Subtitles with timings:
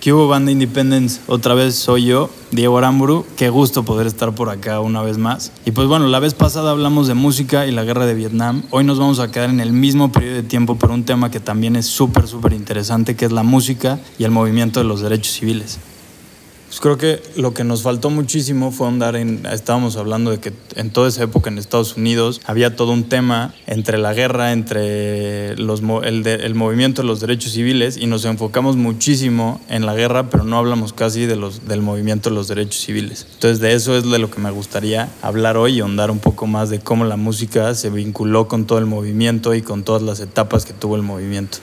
[0.00, 1.20] ¿Qué hubo, banda Independence?
[1.26, 3.26] Otra vez soy yo, Diego Aramburu.
[3.36, 5.50] Qué gusto poder estar por acá una vez más.
[5.64, 8.62] Y pues bueno, la vez pasada hablamos de música y la guerra de Vietnam.
[8.70, 11.40] Hoy nos vamos a quedar en el mismo periodo de tiempo por un tema que
[11.40, 15.32] también es súper, súper interesante, que es la música y el movimiento de los derechos
[15.32, 15.80] civiles.
[16.68, 20.52] Pues creo que lo que nos faltó muchísimo fue andar en, estábamos hablando de que
[20.76, 25.56] en toda esa época en Estados Unidos había todo un tema entre la guerra, entre
[25.56, 30.28] los, el, el movimiento de los derechos civiles y nos enfocamos muchísimo en la guerra,
[30.28, 33.26] pero no hablamos casi de los, del movimiento de los derechos civiles.
[33.32, 36.46] Entonces de eso es de lo que me gustaría hablar hoy y ahondar un poco
[36.46, 40.20] más de cómo la música se vinculó con todo el movimiento y con todas las
[40.20, 41.58] etapas que tuvo el movimiento.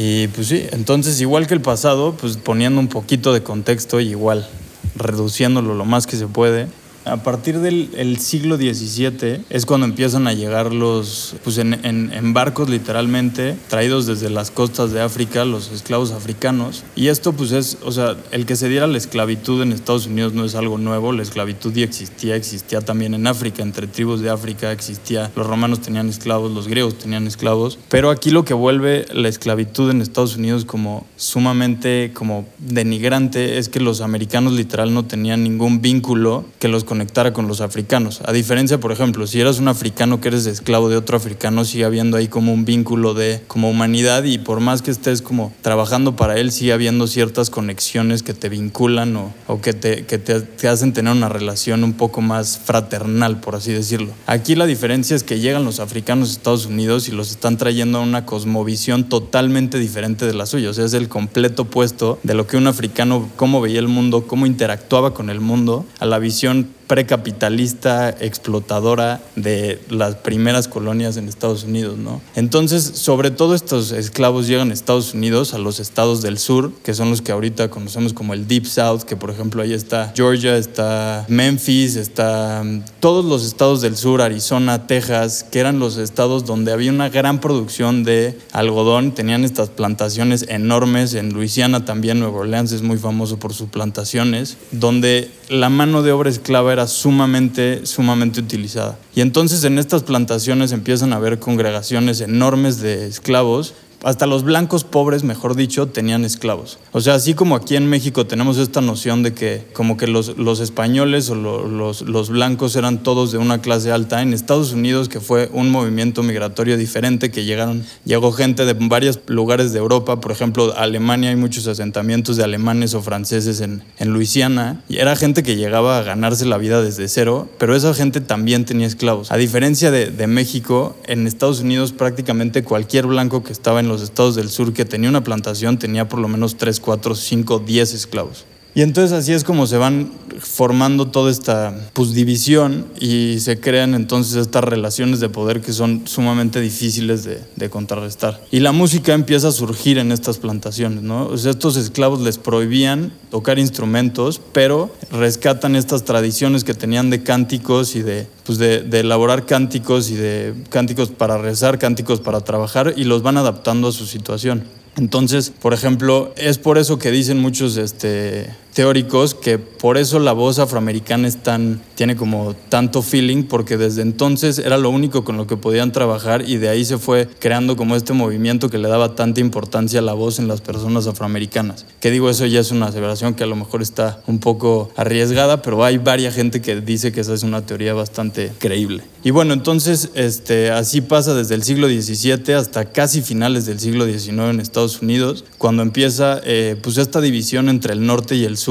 [0.00, 4.10] Y pues sí, entonces igual que el pasado, pues poniendo un poquito de contexto y
[4.10, 4.46] igual
[4.94, 6.68] reduciéndolo lo más que se puede,
[7.08, 12.68] a partir del siglo XVII es cuando empiezan a llegar los, pues en, en, barcos
[12.68, 16.84] literalmente, traídos desde las costas de África, los esclavos africanos.
[16.94, 20.34] Y esto pues es, o sea, el que se diera la esclavitud en Estados Unidos
[20.34, 24.30] no es algo nuevo, la esclavitud ya existía, existía también en África, entre tribus de
[24.30, 29.06] África existía, los romanos tenían esclavos, los griegos tenían esclavos, pero aquí lo que vuelve
[29.12, 35.04] la esclavitud en Estados Unidos como sumamente como denigrante es que los americanos literal no
[35.04, 38.22] tenían ningún vínculo que los conectara con los africanos.
[38.24, 41.84] A diferencia, por ejemplo, si eras un africano que eres esclavo de otro africano, sigue
[41.84, 46.16] habiendo ahí como un vínculo de como humanidad y por más que estés como trabajando
[46.16, 50.92] para él, sigue habiendo ciertas conexiones que te vinculan o, que, te, que te hacen
[50.92, 54.12] tener una relación un poco más fraternal, por así decirlo.
[54.26, 57.98] Aquí la diferencia es que llegan los africanos a Estados Unidos y los están trayendo
[57.98, 60.70] a una cosmovisión totalmente diferente de la suya.
[60.70, 64.26] O sea, es el completo opuesto de lo que un africano, cómo veía el mundo,
[64.26, 71.28] cómo interactuaba con el mundo, a la visión precapitalista, explotadora de las primeras colonias en
[71.28, 72.20] Estados Unidos, ¿no?
[72.34, 76.94] Entonces, sobre todo estos esclavos llegan a Estados Unidos, a los estados del sur, que
[76.94, 80.56] son los que ahorita conocemos como el Deep South, que por ejemplo ahí está Georgia,
[80.56, 86.46] está Memphis, está mm, todos los estados del sur, Arizona, Texas, que eran los estados
[86.46, 92.38] donde había una gran producción de algodón, tenían estas plantaciones enormes, en Luisiana también, Nueva
[92.38, 97.84] Orleans es muy famoso por sus plantaciones, donde la mano de obra esclava era sumamente,
[97.86, 98.98] sumamente utilizada.
[99.14, 104.84] Y entonces en estas plantaciones empiezan a haber congregaciones enormes de esclavos hasta los blancos
[104.84, 106.78] pobres, mejor dicho, tenían esclavos.
[106.92, 110.38] O sea, así como aquí en México tenemos esta noción de que como que los,
[110.38, 115.08] los españoles o los, los, blancos eran todos de una clase alta, en Estados Unidos,
[115.08, 120.20] que fue un movimiento migratorio diferente, que llegaron, llegó gente de varios lugares de Europa,
[120.20, 125.16] por ejemplo, Alemania, hay muchos asentamientos de alemanes o franceses en, en Luisiana, y era
[125.16, 129.32] gente que llegaba a ganarse la vida desde cero, pero esa gente también tenía esclavos.
[129.32, 134.02] A diferencia de, de México, en Estados Unidos prácticamente cualquier blanco que estaba en los
[134.02, 137.94] estados del sur que tenía una plantación tenía por lo menos 3, 4, 5, 10
[137.94, 138.44] esclavos.
[138.78, 140.08] Y entonces así es como se van
[140.38, 146.06] formando toda esta pues, división y se crean entonces estas relaciones de poder que son
[146.06, 148.40] sumamente difíciles de, contrarrestar.
[148.52, 151.24] Y la música empieza a surgir en estas plantaciones, ¿no?
[151.24, 157.96] O estos esclavos les prohibían tocar instrumentos, pero rescatan estas tradiciones que tenían de cánticos
[157.96, 162.94] y de, pues de, de elaborar cánticos y de cánticos para rezar, cánticos para trabajar
[162.96, 164.62] y los van adaptando a su situación.
[164.98, 170.30] Entonces, por ejemplo, es por eso que dicen muchos este, teóricos que por eso la
[170.30, 175.36] voz afroamericana es tan, tiene como tanto feeling, porque desde entonces era lo único con
[175.36, 178.86] lo que podían trabajar y de ahí se fue creando como este movimiento que le
[178.86, 181.86] daba tanta importancia a la voz en las personas afroamericanas.
[181.98, 185.60] Que digo, eso ya es una aseveración que a lo mejor está un poco arriesgada,
[185.60, 189.02] pero hay varias gente que dice que esa es una teoría bastante creíble.
[189.24, 194.06] Y bueno, entonces este, así pasa desde el siglo XVII hasta casi finales del siglo
[194.06, 198.56] XIX en Estados Unidos, cuando empieza eh, pues esta división entre el norte y el
[198.56, 198.67] sur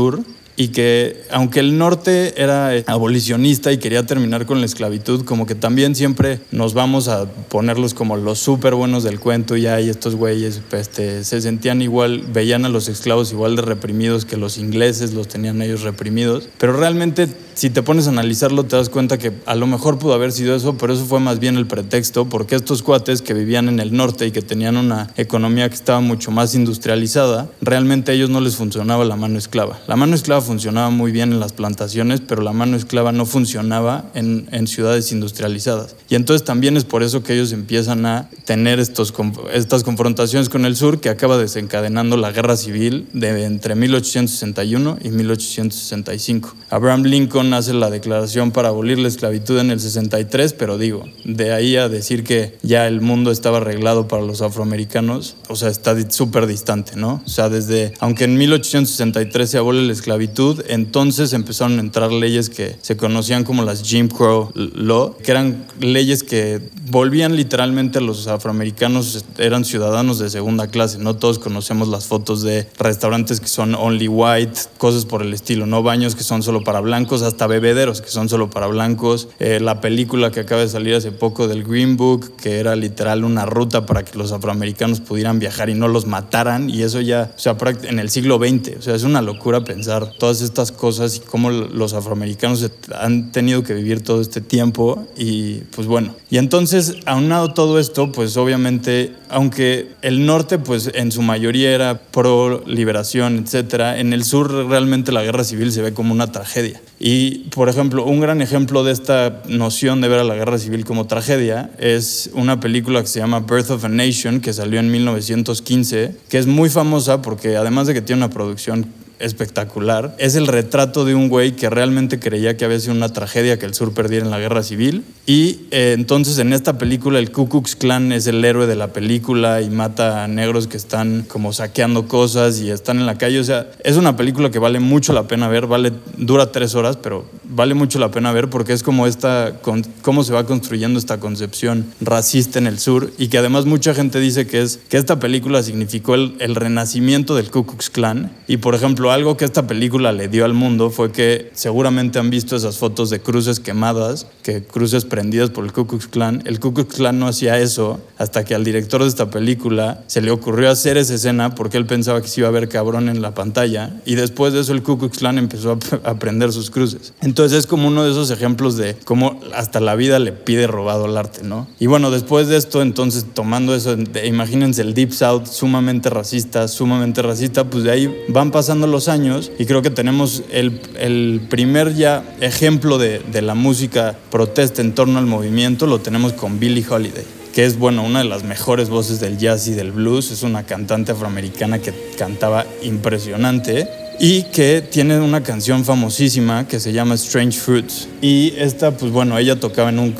[0.60, 5.56] y que aunque el norte era abolicionista y quería terminar con la esclavitud, como que
[5.56, 10.16] también siempre nos vamos a ponerlos como los súper buenos del cuento y ahí estos
[10.16, 15.14] güeyes este, se sentían igual, veían a los esclavos igual de reprimidos que los ingleses
[15.14, 17.28] los tenían ellos reprimidos, pero realmente
[17.58, 20.56] si te pones a analizarlo te das cuenta que a lo mejor pudo haber sido
[20.56, 23.98] eso, pero eso fue más bien el pretexto, porque estos cuates que vivían en el
[23.98, 28.42] norte y que tenían una economía que estaba mucho más industrializada, realmente a ellos no
[28.42, 29.80] les funcionaba la mano esclava.
[29.88, 34.06] La mano esclava funcionaba muy bien en las plantaciones, pero la mano esclava no funcionaba
[34.14, 35.96] en, en ciudades industrializadas.
[36.10, 39.12] Y entonces también es por eso que ellos empiezan a tener estos,
[39.52, 45.10] estas confrontaciones con el sur que acaba desencadenando la guerra civil de entre 1861 y
[45.10, 46.56] 1865.
[46.70, 51.54] Abraham Lincoln hace la declaración para abolir la esclavitud en el 63, pero digo, de
[51.54, 55.96] ahí a decir que ya el mundo estaba arreglado para los afroamericanos, o sea, está
[56.12, 57.22] súper distante, ¿no?
[57.26, 62.50] O sea, desde, aunque en 1863 se abole la esclavitud, entonces empezaron a entrar leyes
[62.50, 68.02] que se conocían como las Jim Crow Law, que eran leyes que volvían literalmente a
[68.02, 73.48] los afroamericanos, eran ciudadanos de segunda clase, no todos conocemos las fotos de restaurantes que
[73.48, 77.37] son only white, cosas por el estilo, no baños que son solo para blancos, hasta
[77.46, 81.48] bebederos que son solo para blancos, eh, la película que acaba de salir hace poco
[81.48, 85.76] del Green Book, que era literal una ruta para que los afroamericanos pudieran viajar y
[85.76, 89.04] no los mataran, y eso ya, o sea, en el siglo XX, o sea, es
[89.04, 94.22] una locura pensar todas estas cosas y cómo los afroamericanos han tenido que vivir todo
[94.22, 100.58] este tiempo, y pues bueno, y entonces, aunado todo esto, pues obviamente, aunque el norte,
[100.58, 105.72] pues en su mayoría era pro liberación, etcétera, en el sur realmente la guerra civil
[105.72, 106.82] se ve como una tragedia.
[107.00, 110.84] Y, por ejemplo, un gran ejemplo de esta noción de ver a la guerra civil
[110.84, 114.90] como tragedia es una película que se llama Birth of a Nation, que salió en
[114.90, 118.88] 1915, que es muy famosa porque además de que tiene una producción
[119.20, 120.16] espectacular.
[120.18, 123.66] Es el retrato de un güey que realmente creía que había sido una tragedia que
[123.66, 125.04] el sur perdiera en la guerra civil.
[125.26, 128.94] Y eh, entonces en esta película el Ku Klux Klan es el héroe de la
[128.94, 133.40] película y mata a negros que están como saqueando cosas y están en la calle.
[133.40, 135.68] O sea, es una película que vale mucho la pena ver.
[135.68, 139.60] Vale, dura tres horas, pero vale mucho la pena ver porque es como esta,
[140.02, 144.20] cómo se va construyendo esta concepción racista en el sur y que además mucha gente
[144.20, 148.32] dice que es que esta película significó el, renacimiento del Ku Klux Klan.
[148.48, 152.30] Y por ejemplo, algo que esta película le dio al mundo fue que seguramente han
[152.30, 156.44] visto esas fotos de cruces quemadas, que cruces prendidas por el Ku Klux Klan.
[156.46, 160.22] El Ku Klux Klan no hacía eso hasta que al director de esta película se
[160.22, 163.22] le ocurrió hacer esa escena porque él pensaba que se iba a ver cabrón en
[163.22, 167.14] la pantalla y después de eso el Ku Klux Klan empezó a, prender sus cruces.
[167.22, 171.06] Entonces es como uno de esos ejemplos de cómo hasta la vida le pide robado
[171.06, 171.68] el arte, ¿no?
[171.80, 177.22] Y bueno, después de esto, entonces tomando eso, imagínense el Deep South sumamente racista, sumamente
[177.22, 181.94] racista, pues de ahí van pasando los años y creo que tenemos el, el primer
[181.96, 186.86] ya ejemplo de, de la música protesta en torno al movimiento, lo tenemos con Billie
[186.90, 190.44] Holiday que es bueno, una de las mejores voces del jazz y del blues, es
[190.44, 193.88] una cantante afroamericana que cantaba impresionante
[194.20, 198.08] y que tiene una canción famosísima que se llama Strange Fruits.
[198.22, 200.16] Y esta, pues bueno, ella tocaba en, un,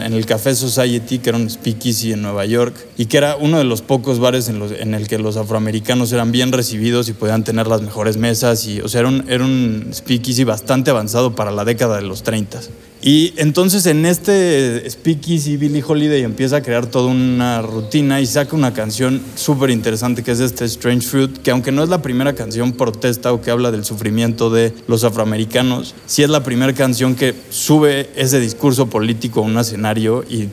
[0.00, 3.58] en, el Café Society, que era un speakeasy en Nueva York, y que era uno
[3.58, 7.12] de los pocos bares en, los, en el que los afroamericanos eran bien recibidos y
[7.12, 8.66] podían tener las mejores mesas.
[8.66, 12.22] Y, o sea, era un, era un speakeasy bastante avanzado para la década de los
[12.22, 12.60] 30.
[13.02, 18.56] Y entonces en este Speakeasy, Billie Holiday empieza a crear toda una rutina y saca
[18.56, 22.34] una canción súper interesante que es este Strange Fruit, que aunque no es la primera
[22.34, 27.14] canción protesta o que habla del sufrimiento de los afroamericanos, sí es la primera canción
[27.14, 30.48] que sube ese discurso político a un escenario y,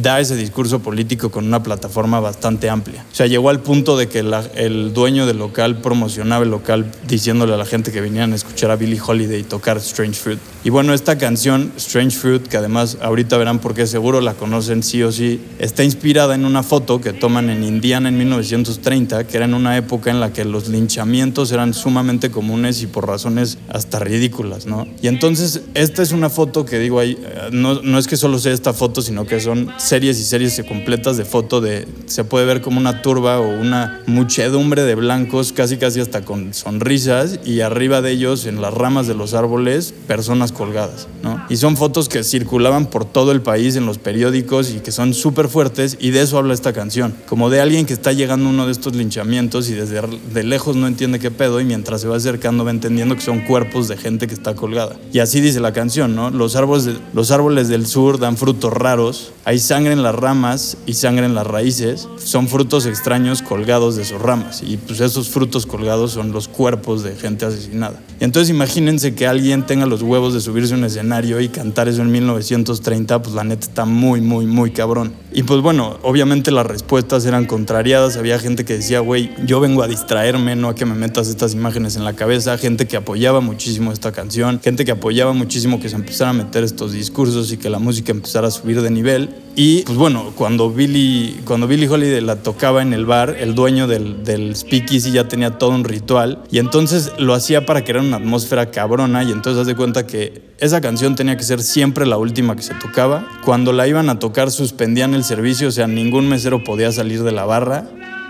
[0.00, 3.04] da ese discurso político con una plataforma bastante amplia.
[3.10, 7.54] O sea, llegó al punto de que el dueño del local promocionaba el local diciéndole
[7.54, 10.38] a la gente que venían a escuchar a Billie Holiday tocar Strange Fruit.
[10.64, 15.02] Y bueno, esta canción Strange Fruit, que además ahorita verán porque seguro la conocen sí
[15.02, 19.46] o sí, está inspirada en una foto que toman en Indiana en 1930, que era
[19.46, 23.98] en una época en la que los linchamientos eran sumamente comunes y por razones hasta
[23.98, 24.86] ridículas, ¿no?
[25.02, 27.18] Y entonces esta es una foto que digo ahí,
[27.52, 31.16] no, no es que solo sea esta foto, sino que son series y series completas
[31.16, 35.76] de foto de, se puede ver como una turba o una muchedumbre de blancos, casi
[35.76, 40.52] casi hasta con sonrisas, y arriba de ellos, en las ramas de los árboles, personas
[40.52, 41.44] colgadas, ¿no?
[41.50, 45.14] Y son fotos que circulaban por todo el país en los periódicos y que son
[45.14, 48.50] súper fuertes y de eso habla esta canción, como de alguien que está llegando a
[48.50, 50.00] uno de estos linchamientos y desde
[50.32, 53.40] de lejos no entiende qué pedo y mientras se va acercando va entendiendo que son
[53.40, 54.96] cuerpos de gente que está colgada.
[55.12, 56.30] Y así dice la canción, ¿no?
[56.30, 60.92] Los árboles, los árboles del sur dan frutos raros, hay sangre en las ramas y
[60.92, 65.66] sangre en las raíces, son frutos extraños colgados de sus ramas y pues esos frutos
[65.66, 68.00] colgados son los cuerpos de gente asesinada.
[68.20, 71.88] Y entonces imagínense que alguien tenga los huevos de subirse a un escenario y cantar
[71.88, 75.12] eso en 1930, pues la neta está muy, muy, muy cabrón.
[75.32, 78.16] Y pues bueno, obviamente las respuestas eran contrariadas.
[78.16, 81.54] Había gente que decía, güey, yo vengo a distraerme, no a que me metas estas
[81.54, 82.58] imágenes en la cabeza.
[82.58, 84.60] Gente que apoyaba muchísimo esta canción.
[84.60, 88.10] Gente que apoyaba muchísimo que se empezara a meter estos discursos y que la música
[88.10, 89.30] empezara a subir de nivel.
[89.62, 93.86] Y pues bueno, cuando Billy, cuando Billy Holiday la tocaba en el bar, el dueño
[93.86, 98.16] del, del speakeasy ya tenía todo un ritual y entonces lo hacía para crear una
[98.16, 102.16] atmósfera cabrona y entonces haz de cuenta que esa canción tenía que ser siempre la
[102.16, 103.28] última que se tocaba.
[103.44, 107.32] Cuando la iban a tocar suspendían el servicio, o sea, ningún mesero podía salir de
[107.32, 107.84] la barra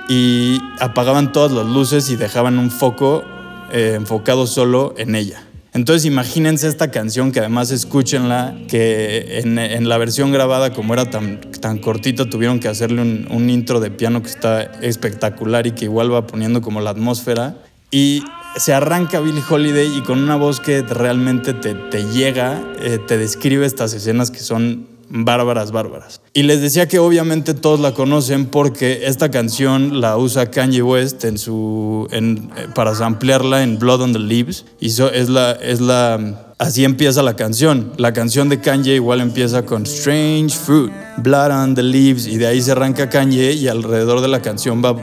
[0.09, 3.23] y apagaban todas las luces y dejaban un foco
[3.71, 5.45] eh, enfocado solo en ella.
[5.73, 11.39] Entonces imagínense esta canción que además escúchenla, que en, la versión grabada como era tan,
[11.79, 16.27] cortita tuvieron que hacerle un, intro de piano que está espectacular y que igual va
[16.27, 17.57] poniendo como la atmósfera.
[17.93, 18.25] Y
[18.57, 23.65] se arranca Billie Holiday y con una voz que realmente te, llega, eh, te describe
[23.65, 26.23] estas escenas que son bárbaras, bárbaras.
[26.33, 31.25] Y les decía que obviamente todos la conocen porque esta canción la usa Kanye West
[31.25, 34.65] en su, en, eh, para ampliarla en Blood on the Leaves.
[34.81, 37.95] Y es la, es la Así empieza la canción.
[37.97, 42.49] La canción de Kanye igual empieza con Strange Fruit, Blood on the Leaves, y de
[42.49, 44.95] ahí se arranca Kanye y alrededor de la canción va,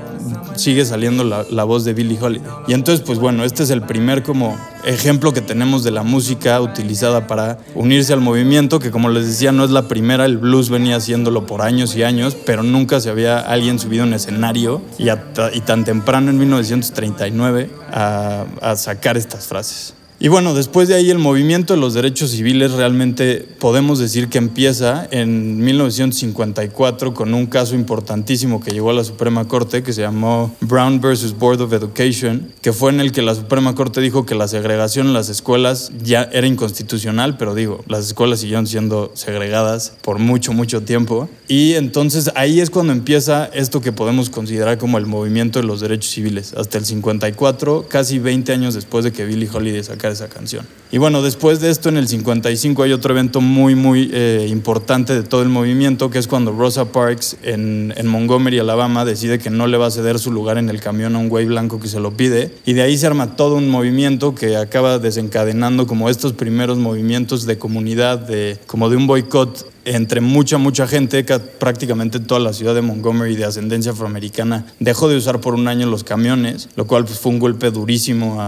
[0.56, 2.50] sigue saliendo la, voz de Billie Holiday.
[2.68, 6.62] Y entonces, pues bueno, este es el primer como ejemplo que tenemos de la música
[6.62, 10.70] utilizada para unirse al movimiento, que como les decía, no es la primera, el blues
[10.70, 15.10] venía haciéndolo por años y años, pero nunca se había alguien subido en escenario y,
[15.10, 19.94] y tan temprano en 1939 a sacar estas frases.
[20.20, 24.40] Y bueno, después de ahí el movimiento de los derechos civiles realmente podemos decir que
[24.40, 30.02] empieza en 1954 con un caso importantísimo que llegó a la Suprema Corte que se
[30.02, 34.26] llamó Brown versus Board of Education, que fue en el que la Suprema Corte dijo
[34.26, 39.12] que la segregación en las escuelas ya era inconstitucional, pero digo, las escuelas siguieron siendo
[39.14, 41.30] segregadas por mucho, mucho tiempo.
[41.48, 45.80] Y entonces ahí es cuando empieza esto que podemos considerar como el movimiento de los
[45.80, 50.28] derechos civiles, hasta el 54, casi 20 años después de que Billie Holiday sacara esa
[50.28, 50.66] canción.
[50.90, 55.14] Y bueno, después de esto, en el 55 hay otro evento muy, muy eh, importante
[55.14, 59.50] de todo el movimiento, que es cuando Rosa Parks en, en, Montgomery, Alabama, decide que
[59.50, 61.90] no le va a ceder su lugar en el camión a un güey blanco que
[61.90, 62.54] se lo pide.
[62.66, 67.46] Y de ahí se arma todo un movimiento que acaba desencadenando como estos primeros movimientos
[67.46, 72.54] de comunidad, de, como de un boicot entre mucha, mucha gente, que prácticamente toda la
[72.54, 76.88] ciudad de Montgomery de ascendencia afroamericana dejó de usar por un año los camiones, lo
[76.88, 78.42] cual pues, fue un golpe durísimo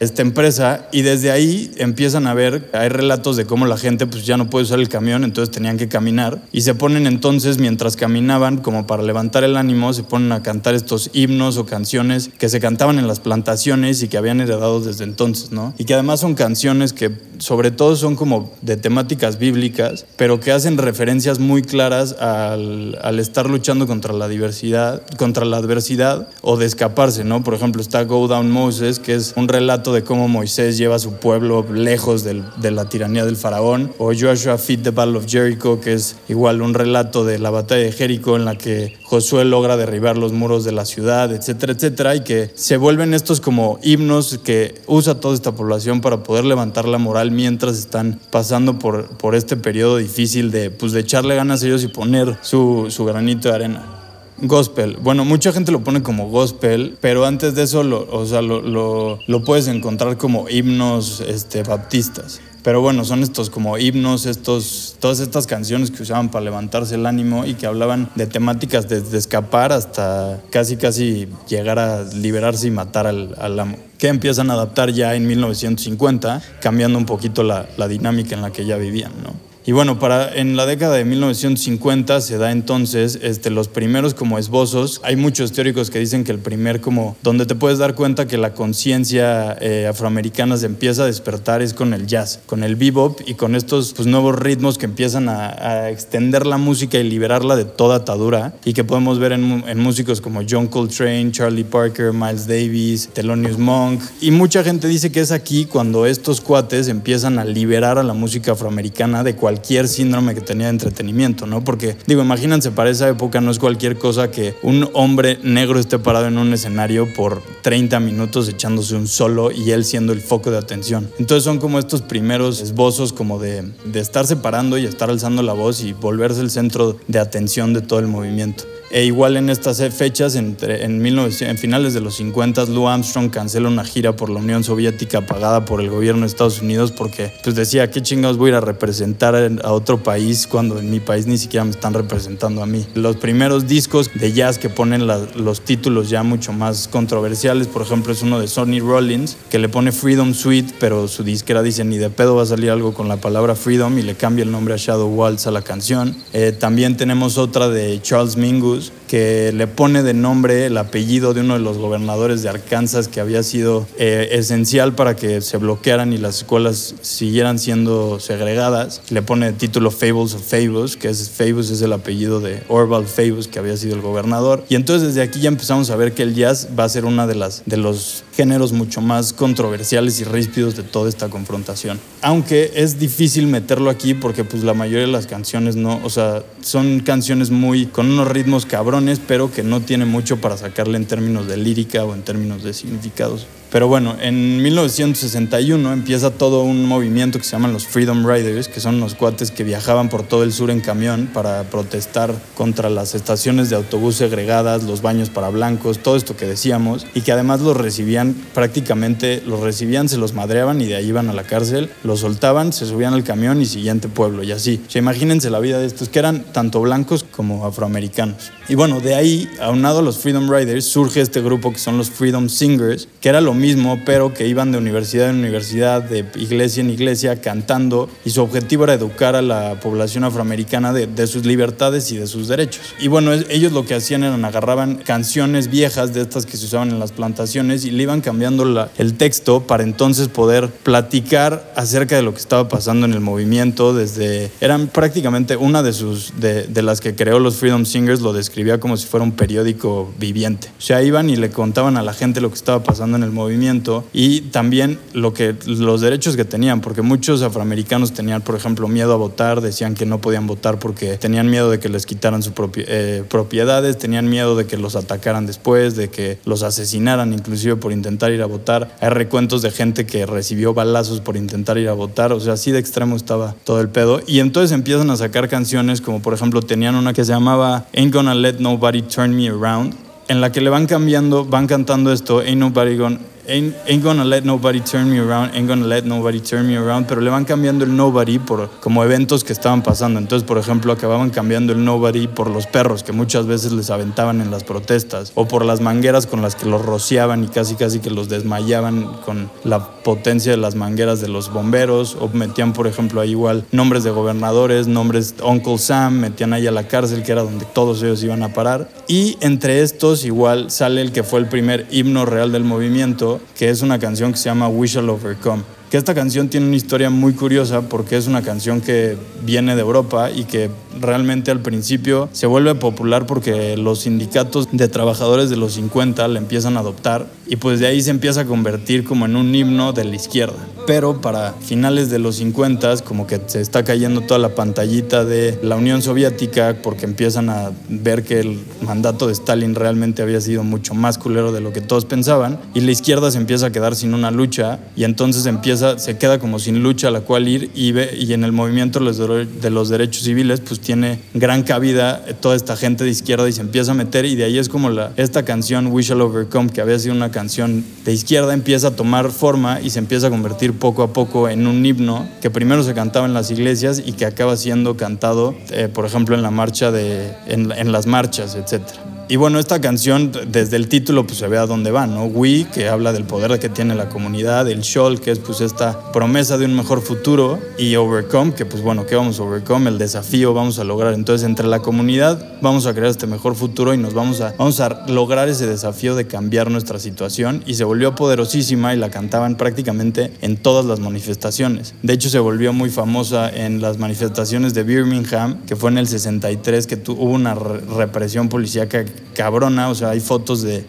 [0.00, 4.24] esta empresa y desde ahí empiezan a ver, hay relatos de cómo la gente pues
[4.24, 7.96] ya no puede usar el camión, entonces tenían que caminar y se ponen entonces mientras
[7.96, 12.48] caminaban como para levantar el ánimo, se ponen a cantar estos himnos o canciones que
[12.48, 15.74] se cantaban en las plantaciones y que habían heredado desde entonces, ¿no?
[15.78, 20.52] Y que además son canciones que sobre todo son como de temáticas bíblicas, pero que
[20.52, 26.56] hacen referencias muy claras al, al estar luchando contra la diversidad, contra la adversidad o
[26.56, 27.42] de escaparse, ¿no?
[27.42, 30.98] Por ejemplo, está Go Down Moses, que es un relato de cómo Moisés lleva a
[30.98, 35.80] su pueblo lejos de la tiranía del faraón, o Joshua Feed the Battle of Jericho,
[35.80, 39.76] que es igual un relato de la batalla de Jericó en la que Josué logra
[39.76, 44.38] derribar los muros de la ciudad, etcétera, etcétera, y que se vuelven estos como himnos
[44.44, 49.56] que usa toda esta población para poder levantar la moral mientras están pasando por, este
[49.56, 53.97] periodo difícil de, pues, de echarle ganas a ellos y poner su granito de arena.
[54.40, 54.98] Gospel.
[55.00, 58.60] Bueno, mucha gente lo pone como gospel, pero antes de eso lo, o sea, lo,
[58.60, 62.40] lo, puedes encontrar como himnos este, baptistas.
[62.62, 67.06] Pero bueno, son estos como himnos, estos, todas estas canciones que usaban para levantarse el
[67.06, 72.70] ánimo y que hablaban de temáticas desde escapar hasta casi casi llegar a liberarse y
[72.70, 73.76] matar al, al amo.
[73.98, 78.52] Que empiezan a adaptar ya en 1950, cambiando un poquito la, la dinámica en la
[78.52, 79.47] que ya vivían, ¿no?
[79.68, 84.38] Y bueno, para, en la década de 1950 se da entonces este, los primeros como
[84.38, 85.02] esbozos.
[85.04, 88.38] Hay muchos teóricos que dicen que el primer como donde te puedes dar cuenta que
[88.38, 93.20] la conciencia eh, afroamericana se empieza a despertar es con el jazz, con el bebop
[93.26, 97.66] y con estos pues, nuevos ritmos que empiezan a, extender la música y liberarla de
[97.66, 102.46] toda atadura y que podemos ver en, en músicos como John Coltrane, Charlie Parker, Miles
[102.46, 104.00] Davis, Thelonious Monk.
[104.22, 108.14] Y mucha gente dice que es aquí cuando estos cuates empiezan a liberar a la
[108.14, 111.64] música afroamericana de cualquier cualquier síndrome que tenía de entretenimiento, ¿no?
[111.64, 115.98] Porque, digo, imagínense, para esa época no es cualquier cosa que un hombre negro esté
[115.98, 120.52] parado en un escenario por 30 minutos echándose un solo y él siendo el foco
[120.52, 121.10] de atención.
[121.18, 125.54] Entonces son como estos primeros esbozos como de, de estar separando y estar alzando la
[125.54, 128.62] voz y volverse el centro de atención de todo el movimiento.
[128.90, 133.30] E igual en estas fechas, entre, en, 19, en finales de los 50, Lou Armstrong
[133.30, 137.32] cancela una gira por la Unión Soviética pagada por el gobierno de Estados Unidos porque
[137.42, 141.00] pues decía, ¿qué chingados voy a ir a representar a otro país cuando en mi
[141.00, 142.86] país ni siquiera me están representando a mí?
[142.94, 148.12] Los primeros discos de jazz que ponen los títulos ya mucho más controversiales, por ejemplo,
[148.12, 151.98] es uno de Sonny Rollins, que le pone Freedom Suite, pero su disquera dice, ni
[151.98, 154.74] de pedo va a salir algo con la palabra Freedom y le cambia el nombre
[154.74, 156.16] a Shadow Waltz a la canción.
[156.32, 158.77] Eh, también tenemos otra de Charles Mingus,
[159.08, 163.20] que le pone de nombre el apellido de uno de los gobernadores de Arkansas que
[163.20, 169.02] había sido eh, esencial para que se bloquearan y las escuelas siguieran siendo segregadas.
[169.10, 173.06] Le pone el título Fables of Fables, que es Fables es el apellido de Orval
[173.06, 174.64] Fables, que había sido el gobernador.
[174.68, 177.26] Y entonces desde aquí ya empezamos a ver que el jazz va a ser una
[177.26, 181.98] de las de los géneros mucho más controversiales y ríspidos de toda esta confrontación.
[182.22, 186.44] Aunque es difícil meterlo aquí porque pues la mayoría de las canciones no, o sea,
[186.60, 191.06] son canciones muy con unos ritmos cabrones, pero que no tiene mucho para sacarle en
[191.06, 193.48] términos de lírica o en términos de significados.
[193.70, 198.80] Pero bueno, en 1961 empieza todo un movimiento que se llaman los Freedom Riders, que
[198.80, 203.14] son los cuates que viajaban por todo el sur en camión para protestar contra las
[203.14, 207.60] estaciones de autobús segregadas, los baños para blancos, todo esto que decíamos, y que además
[207.60, 211.90] los recibían prácticamente, los recibían, se los madreaban y de ahí iban a la cárcel,
[212.04, 214.80] los soltaban, se subían al camión y siguiente pueblo, y así.
[214.86, 218.50] O sea, imagínense la vida de estos, que eran tanto blancos como afroamericanos.
[218.70, 222.10] Y bueno, de ahí, aunado a los Freedom Riders, surge este grupo que son los
[222.10, 226.80] Freedom Singers, que era lo mismo, pero que iban de universidad en universidad, de iglesia
[226.80, 232.10] en iglesia, cantando, y su objetivo era educar a la población afroamericana de, sus libertades
[232.12, 232.94] y de sus derechos.
[233.00, 236.90] Y bueno, ellos lo que hacían eran agarraban canciones viejas de estas que se usaban
[236.90, 242.22] en las plantaciones y le iban cambiando el texto para entonces poder platicar acerca de
[242.22, 244.50] lo que estaba pasando en el movimiento desde...
[244.60, 246.34] Eran prácticamente una de sus...
[246.40, 250.12] de, de las que creó los Freedom Singers, lo describía como si fuera un periódico
[250.18, 250.68] viviente.
[250.78, 253.30] O sea, iban y le contaban a la gente lo que estaba pasando en el
[253.30, 258.54] movimiento movimiento y también lo que, los derechos que tenían, porque muchos afroamericanos tenían, por
[258.54, 262.04] ejemplo, miedo a votar, decían que no podían votar porque tenían miedo de que les
[262.04, 267.32] quitaran sus eh, propiedades, tenían miedo de que los atacaran después, de que los asesinaran
[267.32, 268.94] inclusive por intentar ir a votar.
[269.00, 272.70] Hay recuentos de gente que recibió balazos por intentar ir a votar, o sea, así
[272.70, 274.20] de extremo estaba todo el pedo.
[274.26, 278.12] Y entonces empiezan a sacar canciones como por ejemplo tenían una que se llamaba Ain't
[278.12, 279.94] Gonna Let Nobody Turn Me Around,
[280.28, 284.24] en la que le van cambiando, van cantando esto, Ain't Nobody Gonna ain't, ain't, gonna
[284.24, 287.44] let nobody turn me around, ain't gonna let nobody turn me around, pero le van
[287.44, 290.18] cambiando el nobody por como eventos que estaban pasando.
[290.18, 294.40] Entonces, por ejemplo, acababan cambiando el nobody por los perros que muchas veces les aventaban
[294.40, 298.00] en las protestas, o por las mangueras con las que los rociaban y casi casi
[298.00, 302.86] que los desmayaban con la potencia de las mangueras de los bomberos, o metían, por
[302.86, 307.32] ejemplo, ahí igual nombres de gobernadores, nombres Uncle Sam, metían ahí a la cárcel, que
[307.32, 308.88] era donde todos ellos iban a parar.
[309.06, 313.70] Y entre estos igual sale el que fue el primer himno real del movimiento, que
[313.70, 317.08] es una canción que se llama We Shall Overcome que esta canción tiene una historia
[317.08, 322.28] muy curiosa porque es una canción que viene de Europa y que realmente al principio
[322.32, 327.26] se vuelve popular porque los sindicatos de trabajadores de los 50 la empiezan a adoptar
[327.46, 330.56] y pues de ahí se empieza a convertir como en un himno de la izquierda.
[330.86, 335.58] Pero para finales de los 50 como que se está cayendo toda la pantallita de
[335.62, 340.64] la Unión Soviética porque empiezan a ver que el mandato de Stalin realmente había sido
[340.64, 343.94] mucho más culero de lo que todos pensaban y la izquierda se empieza a quedar
[343.94, 347.70] sin una lucha y entonces empieza se queda como sin lucha a la cual ir
[347.74, 352.56] y, ve, y en el movimiento de los derechos civiles pues tiene gran cabida toda
[352.56, 355.12] esta gente de izquierda y se empieza a meter y de ahí es como la,
[355.18, 359.30] esta canción We Shall Overcome que había sido una canción de izquierda empieza a tomar
[359.30, 362.94] forma y se empieza a convertir poco a poco en un himno que primero se
[362.94, 366.90] cantaba en las iglesias y que acaba siendo cantado eh, por ejemplo en la marcha
[366.90, 371.58] de en, las marchas etcétera y bueno, esta canción, desde el título, pues se ve
[371.58, 372.24] a dónde va, ¿no?
[372.24, 376.12] We, que habla del poder que tiene la comunidad, el Shol, que es pues esta
[376.12, 379.90] promesa de un mejor futuro, y Overcome, que pues bueno, ¿qué vamos a overcome?
[379.90, 381.14] El desafío vamos a lograr.
[381.14, 384.80] Entonces, entre la comunidad vamos a crear este mejor futuro y nos vamos a, vamos
[384.80, 387.62] a lograr ese desafío de cambiar nuestra situación.
[387.66, 391.94] Y se volvió poderosísima y la cantaban prácticamente en todas las manifestaciones.
[392.02, 396.08] De hecho, se volvió muy famosa en las manifestaciones de Birmingham, que fue en el
[396.08, 399.04] 63, que hubo una represión policíaca
[399.34, 400.84] cabrona, o sea, hay fotos de,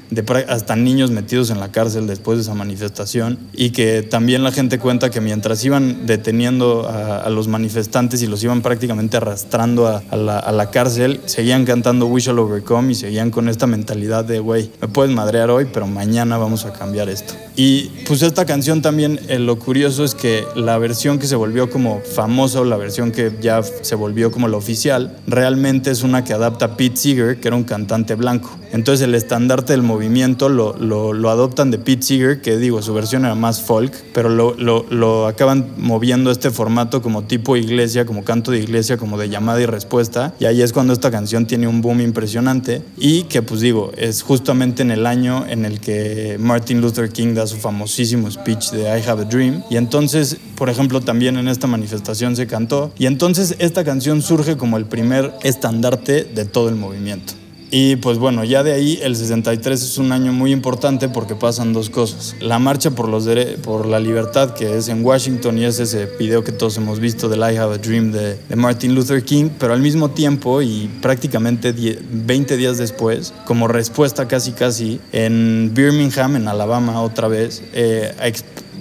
[0.48, 4.80] hasta niños metidos en la cárcel después de esa manifestación y que también la gente
[4.80, 10.40] cuenta que mientras iban deteniendo a, los manifestantes y los iban prácticamente arrastrando a, la,
[10.40, 14.72] a, la, cárcel, seguían cantando We Shall Overcome y seguían con esta mentalidad de, güey,
[14.82, 17.36] me puedes madrear hoy, pero mañana vamos a cambiar esto.
[17.56, 21.70] Y pues esta canción también, eh, lo curioso es que la versión que se volvió
[21.70, 26.24] como famosa o la versión que ya se volvió como la oficial, realmente es una
[26.24, 28.56] que adapta Pete Seeger, que era un cantante blanco.
[28.72, 33.26] Entonces el estandarte del movimiento lo, lo, adoptan de Pete Seeger, que digo, su versión
[33.26, 38.52] era más folk, pero lo, lo, acaban moviendo este formato como tipo iglesia, como canto
[38.52, 40.34] de iglesia, como de llamada y respuesta.
[40.40, 44.22] Y ahí es cuando esta canción tiene un boom impresionante y que pues digo, es
[44.22, 48.84] justamente en el año en el que Martin Luther King da su famosísimo speech de
[48.84, 49.64] I Have a Dream.
[49.70, 52.92] Y entonces, por ejemplo, también en esta manifestación se cantó.
[52.98, 57.34] Y entonces esta canción surge como el primer estandarte de todo el movimiento.
[57.72, 61.72] Y pues bueno, ya de ahí el 63 es un año muy importante porque pasan
[61.74, 62.36] dos cosas.
[62.40, 63.28] La marcha por, los
[63.64, 67.30] por la libertad que es en Washington y es ese video que todos hemos visto
[67.30, 70.90] del I Have a Dream de, de Martin Luther King, pero al mismo tiempo y
[71.02, 78.14] prácticamente 20 días después, como respuesta casi casi, en Birmingham, en Alabama otra vez, eh,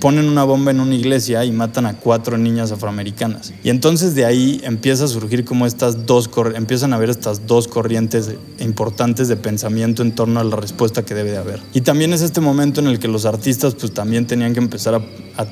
[0.00, 3.52] ponen una bomba en una iglesia y matan a cuatro niñas afroamericanas.
[3.62, 7.68] Y entonces de ahí empieza a surgir como estas dos, empiezan a haber estas dos
[7.68, 11.60] corrientes importantes de pensamiento en torno a la respuesta que debe de haber.
[11.72, 14.94] Y también es este momento en el que los artistas pues también tenían que empezar
[14.94, 15.02] a,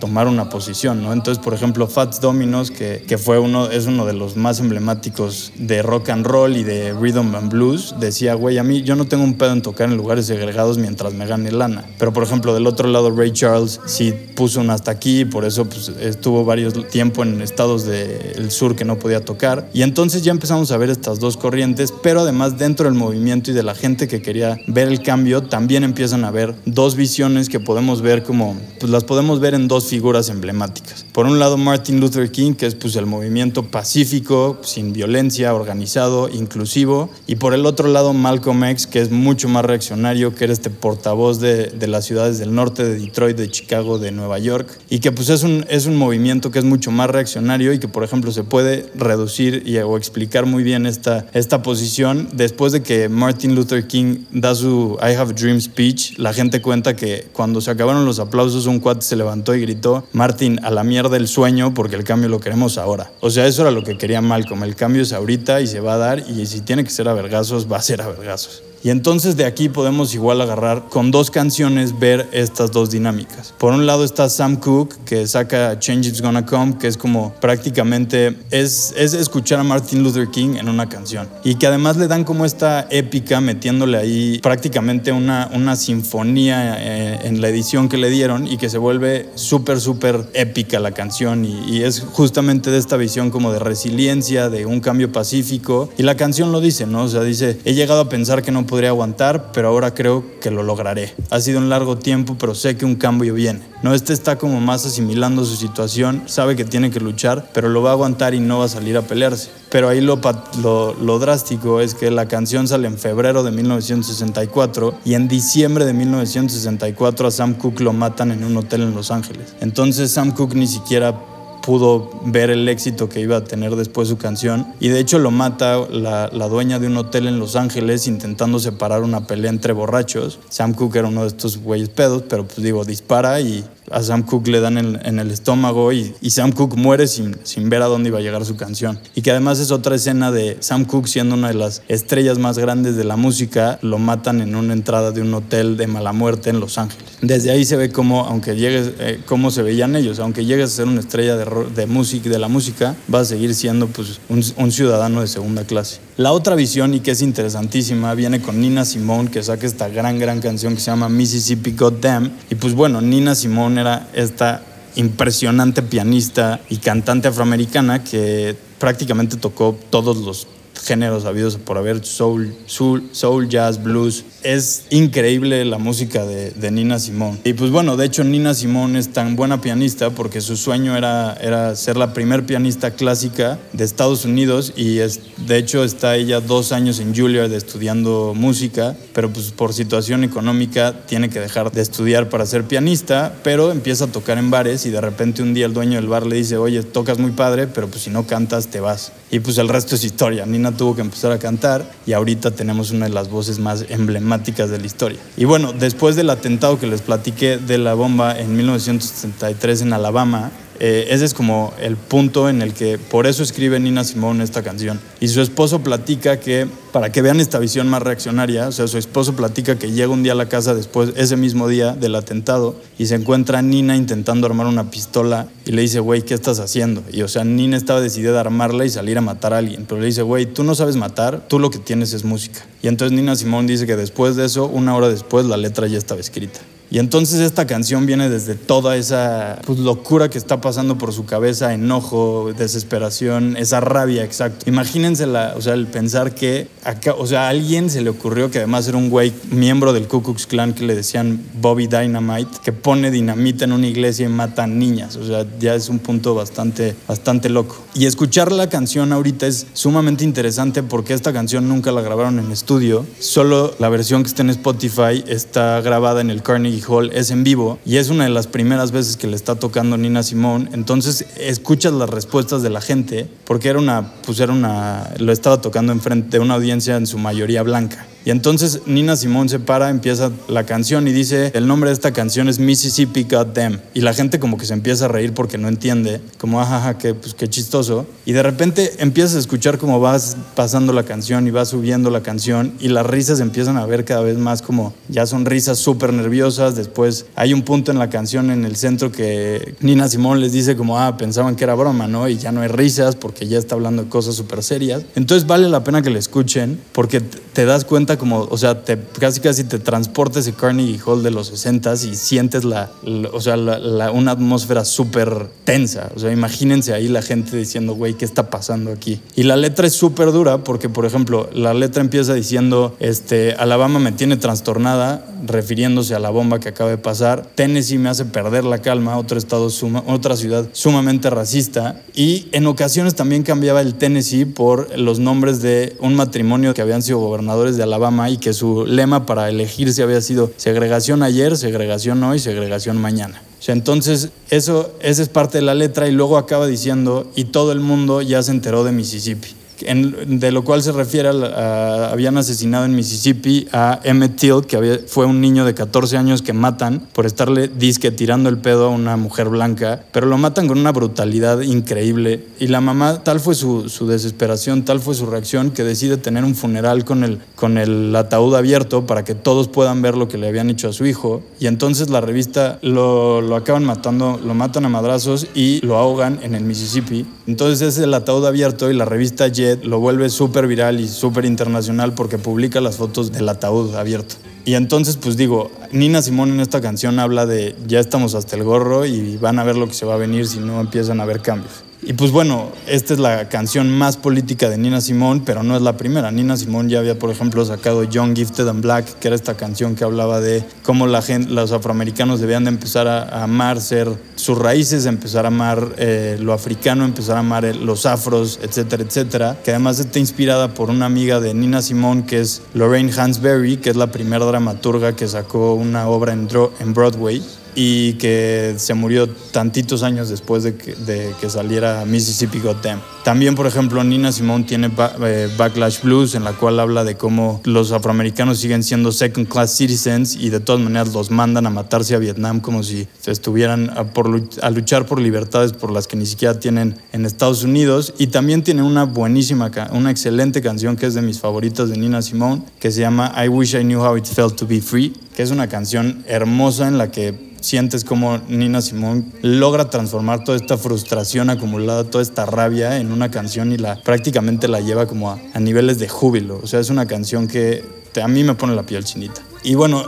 [0.00, 1.12] tomar una posición, ¿no?
[1.12, 5.52] Entonces, por ejemplo, Fats Dominos, que, que, fue uno, es uno de los más emblemáticos
[5.56, 9.04] de rock and roll y de rhythm and blues, decía, güey, a mí yo no
[9.04, 11.85] tengo un pedo en tocar en lugares segregados mientras me gane lana.
[11.98, 15.64] Pero, por ejemplo, del otro lado, Ray Charles sí puso un hasta aquí, por eso
[15.64, 19.68] pues, estuvo varios tiempo en estados del sur que no podía tocar.
[19.72, 23.55] Y entonces ya empezamos a ver estas dos corrientes, pero además dentro del movimiento y
[23.55, 27.59] de la gente que quería ver el cambio, también empiezan a ver dos visiones que
[27.59, 31.05] podemos ver como, pues las podemos ver en dos figuras emblemáticas.
[31.12, 36.29] Por un lado Martin Luther King, que es pues el movimiento pacífico, sin violencia, organizado,
[36.29, 40.53] inclusivo, y por el otro lado Malcolm X, que es mucho más reaccionario, que era
[40.53, 44.68] este portavoz de, de las ciudades del norte, de Detroit, de Chicago, de Nueva York,
[44.90, 47.88] y que pues es un, es un movimiento que es mucho más reaccionario y que
[47.88, 52.82] por ejemplo se puede reducir y, o explicar muy bien esta, esta posición después de
[52.82, 57.60] que Martin Luther King da su I Have Dream speech, la gente cuenta que cuando
[57.60, 61.28] se acabaron los aplausos un cuate se levantó y gritó, Martin, a la mierda el
[61.28, 63.10] sueño porque el cambio lo queremos ahora.
[63.20, 65.94] O sea, eso era lo que quería Malcolm, el cambio es ahorita y se va
[65.94, 68.62] a dar y si tiene que ser a vergazos, va a ser a vergazos.
[68.87, 73.53] Y entonces de aquí podemos igual agarrar con dos canciones ver estas dos dinámicas.
[73.59, 77.35] Por un lado está Sam Cooke que saca Change It's Gonna Come, que es como
[77.40, 81.29] prácticamente es, es escuchar a Martin Luther King en una canción.
[81.42, 87.18] Y que además le dan como esta épica metiéndole ahí prácticamente una, una sinfonía eh,
[87.25, 91.44] en la edición que le dieron y que se vuelve súper, súper épica la canción.
[91.44, 95.88] Y, y es justamente de esta visión como de resiliencia, de un cambio pacífico.
[95.99, 97.03] Y la canción lo dice, ¿no?
[97.03, 100.50] O sea, dice, he llegado a pensar que no podría aguantar, pero ahora creo que
[100.50, 101.14] lo lograré.
[101.30, 103.62] Ha sido un largo tiempo, pero sé que un cambio viene.
[103.82, 107.80] No, este está como más asimilando su situación, sabe que tiene que luchar, pero lo
[107.80, 109.48] va a aguantar y no va a salir a pelearse.
[109.70, 110.20] Pero ahí lo,
[110.60, 115.86] lo, lo drástico es que la canción sale en febrero de 1964 y en diciembre
[115.86, 119.54] de 1964 a Sam Cooke lo matan en un hotel en Los Ángeles.
[119.62, 121.18] Entonces Sam Cooke ni siquiera
[121.66, 124.68] pudo ver el éxito que iba a tener después su canción.
[124.79, 128.61] Y de hecho lo mata la, la, dueña de un hotel en Los Ángeles intentando
[128.61, 130.38] separar una pelea entre borrachos.
[130.48, 134.22] Sam Cooke era uno de estos güeyes pedos, pero pues digo, dispara y a Sam
[134.22, 137.37] Cooke le dan en, el estómago y, Sam Cooke muere sin,
[137.68, 138.99] ver a dónde iba a llegar su canción.
[139.14, 142.59] Y que además es otra escena de Sam Cooke siendo una de las estrellas más
[142.59, 146.51] grandes de la música, lo matan en una entrada de un hotel de mala muerte
[146.51, 147.07] en Los Ángeles.
[147.22, 150.77] Desde ahí se ve cómo, aunque llegues, eh, cómo se veían ellos, aunque llegues a
[150.77, 151.87] ser una estrella de, de
[152.27, 156.05] de la música, vas a seguir siendo pues, un ciudadano de segunda clase.
[156.18, 160.18] La otra visión, y que es interesantísima, viene con Nina Simone, que saca esta gran,
[160.18, 162.33] gran canción que se llama Mississippi Goddamn.
[162.48, 164.62] Y pues bueno, Nina Simone era esta
[164.94, 170.46] impresionante pianista y cantante afroamericana que prácticamente tocó todos los
[170.83, 176.98] géneros habidos por haber soul, soul, soul, jazz, blues, es increíble la música de, Nina
[176.98, 177.38] Simone.
[177.44, 181.35] Y pues bueno, de hecho Nina Simone es tan buena pianista porque su sueño era,
[181.40, 186.40] era ser la primer pianista clásica de Estados Unidos y es, de hecho está ella
[186.40, 191.82] dos años en Juilliard estudiando música, pero pues por situación económica tiene que dejar de
[191.82, 195.66] estudiar para ser pianista, pero empieza a tocar en bares y de repente un día
[195.66, 198.68] el dueño del bar le dice, oye, tocas muy padre, pero pues si no cantas
[198.68, 199.12] te vas.
[199.30, 200.46] Y pues el resto es historia.
[200.46, 204.36] Nina tuvo que empezar a cantar y ahorita tenemos una de las voces más emblemáticas
[204.70, 205.18] de la historia.
[205.37, 210.51] Y bueno, después del atentado que les platiqué de la bomba en 1973 en Alabama,
[210.80, 214.62] eh, ese es como el punto en el que por eso escribe Nina Simone esta
[214.62, 215.00] canción.
[215.20, 218.98] Y su esposo platica que, para que vean esta visión más reaccionaria, o sea, su
[218.98, 222.76] esposo platica que llega un día a la casa después, ese mismo día del atentado,
[222.98, 227.02] y se encuentra Nina intentando armar una pistola y le dice, güey, ¿qué estás haciendo?
[227.12, 230.00] Y o sea, Nina estaba decidida a armarla y salir a matar a alguien, pero
[230.00, 232.66] le dice, güey, tú no sabes matar, tú lo que tienes es música.
[232.82, 235.98] Y entonces Nina Simone dice que después de eso, una hora después, la letra ya
[235.98, 236.60] estaba escrita.
[236.90, 241.27] Y entonces esta canción viene desde toda esa pues, locura que está pasando por su
[241.27, 244.68] cabeza, enojo, desesperación, esa rabia, exacto.
[244.68, 246.68] Imagínense la, o sea, el pensar que
[247.16, 250.22] o sea, a alguien se le ocurrió que además era un güey miembro del Ku
[250.22, 254.66] Klux Klan que le decían Bobby Dynamite, que pone dinamita en una iglesia y mata
[254.66, 255.16] niñas.
[255.16, 257.85] O sea, ya es un punto bastante, bastante loco.
[257.94, 262.53] Y escuchar la canción ahorita es sumamente interesante porque esta canción nunca la grabaron en
[262.53, 266.75] estudio, solo la versión que está en Spotify está grabada en el Carnegie
[267.12, 270.22] Es en vivo y es una de las primeras veces que le está tocando Nina
[270.22, 270.68] Simone.
[270.72, 275.60] Entonces escuchas las respuestas de la gente porque era una, pues era una, lo estaba
[275.60, 278.06] tocando enfrente de una audiencia en su mayoría blanca.
[278.26, 282.12] Y entonces Nina Simón se para, empieza la canción y dice, el nombre de esta
[282.12, 283.78] canción es Mississippi Them.
[283.94, 287.14] Y la gente como que se empieza a reír porque no entiende, como, ajaja, que,
[287.14, 288.04] pues, qué chistoso.
[288.24, 292.24] Y de repente empiezas a escuchar cómo vas pasando la canción y va subiendo la
[292.24, 296.12] canción y las risas empiezan a ver cada vez más como, ya son risas súper
[296.12, 296.74] nerviosas.
[296.74, 300.74] Después hay un punto en la canción en el centro que Nina Simón les dice
[300.74, 302.28] como, ah, pensaban que era broma, ¿no?
[302.28, 305.04] Y ya no hay risas porque ya está hablando de cosas súper serias.
[305.14, 308.98] Entonces vale la pena que le escuchen porque te das cuenta como, o sea, te,
[309.18, 312.90] casi casi te transportes ese Carnegie Hall de los 60 y sientes la,
[313.33, 316.11] o sea, la, una atmósfera súper tensa.
[316.14, 319.20] O sea, imagínense ahí la gente diciendo, güey, ¿qué está pasando aquí?
[319.35, 323.98] Y la letra es súper dura porque, por ejemplo, la letra empieza diciendo, este, Alabama
[323.98, 327.46] me tiene trastornada, refiriéndose a la bomba que acaba de pasar.
[327.55, 332.00] Tennessee me hace perder la calma, otro estado, suma, otra ciudad sumamente racista.
[332.14, 337.02] Y en ocasiones también cambiaba el Tennessee por los nombres de un matrimonio que habían
[337.02, 342.22] sido gobernadores de Alabama y que su lema para elegirse había sido segregación ayer, segregación
[342.22, 343.42] hoy, segregación mañana.
[343.68, 347.80] Entonces, eso, esa es parte de la letra y luego acaba diciendo, y todo el
[347.80, 352.94] mundo ya se enteró de Mississippi de lo cual se refiere a, habían asesinado en
[352.94, 357.68] Mississippi a Emmett Till, que fue un niño de 14 años que matan por estarle
[357.68, 362.46] disque tirando el pedo a una mujer blanca, pero lo matan con una brutalidad increíble.
[362.58, 366.54] Y la mamá, tal fue su, desesperación, tal fue su reacción, que decide tener un
[366.54, 370.48] funeral con el, con el ataúd abierto para que todos puedan ver lo que le
[370.48, 371.42] habían hecho a su hijo.
[371.58, 376.40] Y entonces la revista lo, lo acaban matando, lo matan a madrazos y lo ahogan
[376.42, 377.26] en el Mississippi.
[377.46, 382.14] Entonces es el ataúd abierto y la revista lo vuelve súper viral y súper internacional
[382.14, 384.37] porque publica las fotos del ataúd abierto.
[384.64, 388.64] Y entonces, pues digo, Nina Simón en esta canción habla de ya estamos hasta el
[388.64, 391.22] gorro y van a ver lo que se va a venir si no empiezan a
[391.24, 391.86] haber cambios.
[392.02, 395.82] Y pues bueno, esta es la canción más política de Nina Simone, pero no es
[395.82, 396.30] la primera.
[396.30, 399.94] Nina Simone ya había, por ejemplo, sacado Young, Gifted and Black, que era esta canción
[399.94, 405.46] que hablaba de cómo los afroamericanos debían de empezar a, amar ser sus raíces, empezar
[405.46, 409.56] a amar eh, lo africano, empezar a amar los afros, etcétera, etcétera.
[409.64, 413.90] Que además está inspirada por una amiga de Nina Simone, que es Lorraine Hansberry, que
[413.90, 417.42] es la primera dramaturga que sacó una obra en Broadway
[417.76, 422.98] y que se murió tantitos años después de que, de que saliera Mississippi Them.
[423.22, 424.90] También, por ejemplo, Nina Simone tiene
[425.22, 429.76] eh, Backlash Blues, en la cual habla de cómo los afroamericanos siguen siendo second class
[429.76, 434.04] citizens y de todas maneras los mandan a matarse a Vietnam como si estuvieran a,
[434.04, 438.14] por, a luchar por libertades por las que ni siquiera tienen en Estados Unidos.
[438.16, 442.22] Y también tiene una buenísima, una excelente canción que es de mis favoritas de Nina
[442.22, 445.42] Simone, que se llama I Wish I Knew How It Felt to Be Free, que
[445.42, 450.79] es una canción hermosa en la que sientes como Nina Simón logra transformar toda esta
[450.79, 455.38] frustración acumulada, toda esta rabia en una canción y la prácticamente la lleva como a,
[455.59, 456.61] niveles de júbilo.
[456.62, 457.83] O sea, es una canción que
[458.22, 459.42] a mí me pone la piel chinita.
[459.64, 460.05] Y bueno,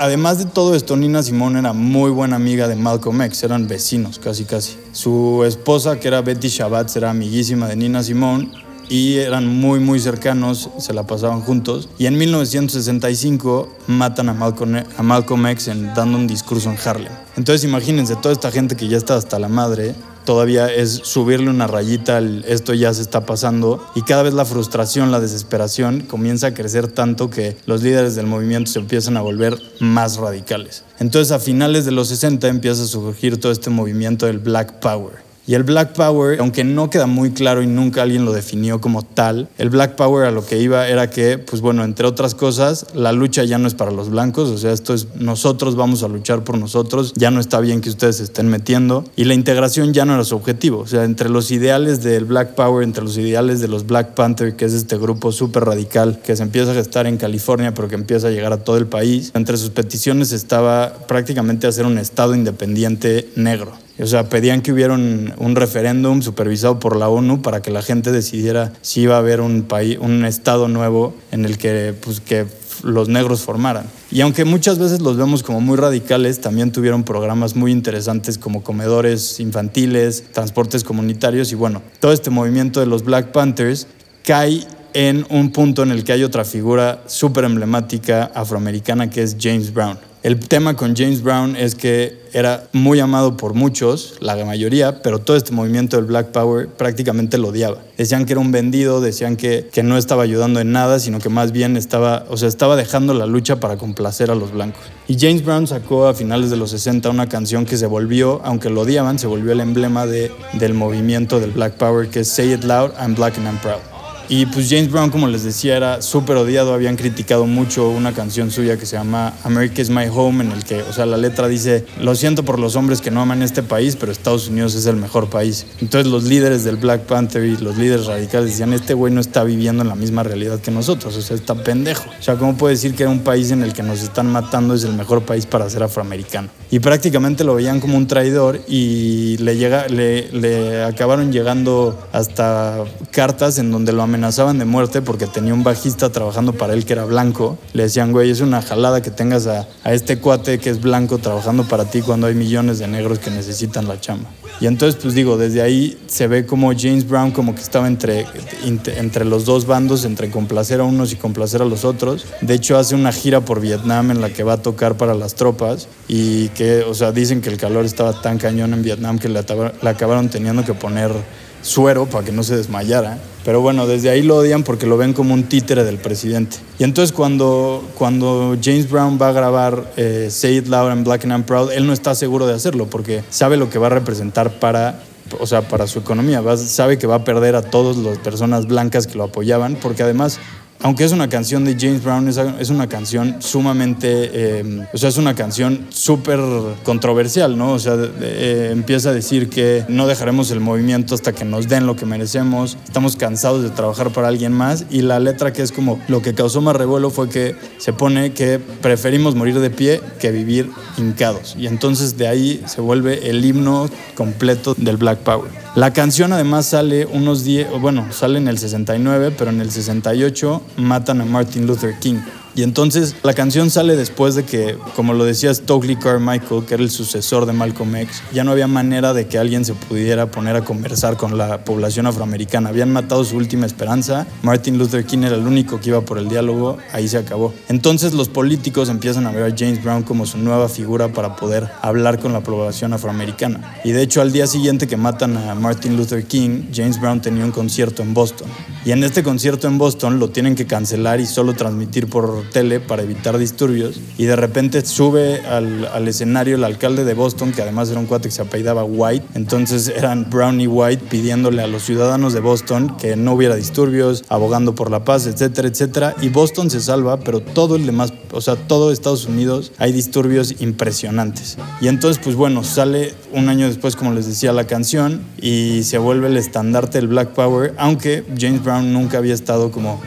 [0.00, 4.18] además de todo esto, Nina Simón era muy buena amiga de Malcolm X, eran vecinos
[4.18, 4.76] casi casi.
[4.90, 8.50] Su esposa, que era Betty Shabbat, era amiguísima de Nina Simón
[8.88, 11.88] y eran muy muy cercanos, se la pasaban juntos.
[11.98, 17.12] Y en 1965 matan a Malcolm, a Malcolm X en, dando un discurso en Harlem.
[17.36, 21.66] Entonces imagínense, toda esta gente que ya está hasta la madre, todavía es subirle una
[21.66, 26.48] rayita al esto ya se está pasando y cada vez la frustración, la desesperación comienza
[26.48, 30.84] a crecer tanto que los líderes del movimiento se empiezan a volver más radicales.
[30.98, 35.27] Entonces a finales de los 60 empieza a surgir todo este movimiento del Black Power
[35.48, 39.02] y el Black Power, aunque no queda muy claro y nunca alguien lo definió como
[39.02, 42.86] tal, el Black Power a lo que iba era que, pues bueno, entre otras cosas,
[42.94, 46.08] la lucha ya no es para los blancos, o sea, esto es nosotros vamos a
[46.08, 49.94] luchar por nosotros, ya no está bien que ustedes se estén metiendo y la integración
[49.94, 53.16] ya no era su objetivo, o sea, entre los ideales del Black Power, entre los
[53.16, 56.74] ideales de los Black Panther, que es este grupo súper radical que se empieza a
[56.74, 60.32] gestar en California, pero que empieza a llegar a todo el país, entre sus peticiones
[60.32, 63.87] estaba prácticamente hacer un estado independiente negro.
[64.00, 68.12] O sea, pedían que hubiera un, referéndum supervisado por la ONU para que la gente
[68.12, 72.46] decidiera si iba a haber un país, un estado nuevo en el que, pues, que
[72.82, 73.86] los negros formaran.
[74.10, 78.62] Y aunque muchas veces los vemos como muy radicales, también tuvieron programas muy interesantes como
[78.62, 83.88] comedores infantiles, transportes comunitarios y bueno, todo este movimiento de los Black Panthers
[84.24, 89.36] cae en un punto en el que hay otra figura súper emblemática afroamericana que es
[89.38, 89.98] James Brown.
[90.28, 95.20] El tema con James Brown es que era muy amado por muchos, la mayoría, pero
[95.20, 97.78] todo este movimiento del Black Power prácticamente lo odiaba.
[97.96, 101.30] Decían que era un vendido, decían que, que no estaba ayudando en nada, sino que
[101.30, 104.82] más bien estaba, o sea, estaba dejando la lucha para complacer a los blancos.
[105.06, 108.68] Y James Brown sacó a finales de los 60 una canción que se volvió, aunque
[108.68, 112.52] lo odiaban, se volvió el emblema de, del movimiento del Black Power, que es Say
[112.52, 113.97] It Loud, I'm Black and I'm Proud.
[114.30, 116.74] Y pues James Brown, como les decía, era súper odiado.
[116.74, 120.64] Habían criticado mucho una canción suya que se llama America is My Home, en el
[120.64, 123.62] que, o sea, la letra dice, lo siento por los hombres que no aman este
[123.62, 125.64] país, pero Estados Unidos es el mejor país.
[125.80, 129.44] Entonces los líderes del Black Panther y los líderes radicales decían, este güey no está
[129.44, 132.04] viviendo en la misma realidad que nosotros, o sea, está pendejo.
[132.20, 134.84] O sea, ¿cómo puede decir que un país en el que nos están matando es
[134.84, 136.50] el mejor país para ser afroamericano?
[136.70, 142.84] Y prácticamente lo veían como un traidor y le, llega, le, le acabaron llegando hasta
[143.10, 146.84] cartas en donde lo amenazaron amenazaban de muerte porque tenía un bajista trabajando para él
[146.84, 147.56] que era blanco.
[147.72, 151.62] Le decían, güey, es una jalada que tengas a, este cuate que es blanco trabajando
[151.64, 154.28] para ti cuando hay millones de negros que necesitan la chamba.
[154.60, 158.26] Y entonces, pues digo, desde ahí se ve como James Brown como que estaba entre,
[158.64, 162.26] entre los dos bandos, entre complacer a unos y complacer a los otros.
[162.40, 165.36] De hecho, hace una gira por Vietnam en la que va a tocar para las
[165.36, 169.28] tropas y que, o sea, dicen que el calor estaba tan cañón en Vietnam que
[169.28, 169.44] le,
[169.80, 171.12] le acabaron teniendo que poner
[171.62, 173.18] suero para que no se desmayara.
[173.44, 176.58] Pero bueno, desde ahí lo odian porque lo ven como un títere del presidente.
[176.78, 181.24] Y entonces cuando, cuando James Brown va a grabar eh, Say It Loud and Black
[181.24, 184.58] and Proud, él no está seguro de hacerlo porque sabe lo que va a representar
[184.60, 185.00] para
[185.40, 186.42] o sea, para su economía.
[186.56, 190.38] sabe que va a perder a todas las personas blancas que lo apoyaban, porque además
[190.80, 195.16] aunque es una canción de James Brown, es, una canción sumamente, eh, o sea, es
[195.16, 196.40] una canción súper
[196.84, 197.72] controversial, ¿no?
[197.72, 201.86] O sea, eh, empieza a decir que no dejaremos el movimiento hasta que nos den
[201.86, 205.72] lo que merecemos, estamos cansados de trabajar para alguien más y la letra que es
[205.72, 210.00] como lo que causó más revuelo fue que se pone que preferimos morir de pie
[210.20, 215.67] que vivir hincados y entonces de ahí se vuelve el himno completo del Black Power.
[215.78, 220.60] La canción además sale unos días, bueno, sale en el 69, pero en el 68
[220.76, 222.16] matan a Martin Luther King.
[222.58, 226.82] Y entonces la canción sale después de que, como lo decía Stokely Carmichael, que era
[226.82, 230.56] el sucesor de Malcolm X, ya no había manera de que alguien se pudiera poner
[230.56, 232.70] a conversar con la población afroamericana.
[232.70, 234.26] Habían matado su última esperanza.
[234.42, 236.78] Martin Luther King era el único que iba por el diálogo.
[236.92, 237.54] Ahí se acabó.
[237.68, 241.68] Entonces los políticos empiezan a ver a James Brown como su nueva figura para poder
[241.80, 243.78] hablar con la población afroamericana.
[243.84, 247.44] Y de hecho al día siguiente que matan a Martin Luther King, James Brown tenía
[247.44, 248.48] un concierto en Boston.
[248.84, 252.80] Y en este concierto en Boston lo tienen que cancelar y solo transmitir por tele
[252.80, 257.90] para evitar disturbios y de repente sube al, escenario el alcalde de Boston, que además
[257.90, 261.82] era un cuate que se apellidaba White, entonces eran Brown y White pidiéndole a los
[261.82, 266.70] ciudadanos de Boston que no hubiera disturbios, abogando por la paz, etcétera, etcétera, y Boston
[266.70, 271.58] se salva, pero todo el demás, o sea, todo Estados Unidos hay disturbios impresionantes.
[271.80, 275.98] Y entonces, pues bueno, sale un año después, como les decía, la canción y se
[275.98, 280.00] vuelve el estandarte del Black Power, aunque James Brown nunca había estado como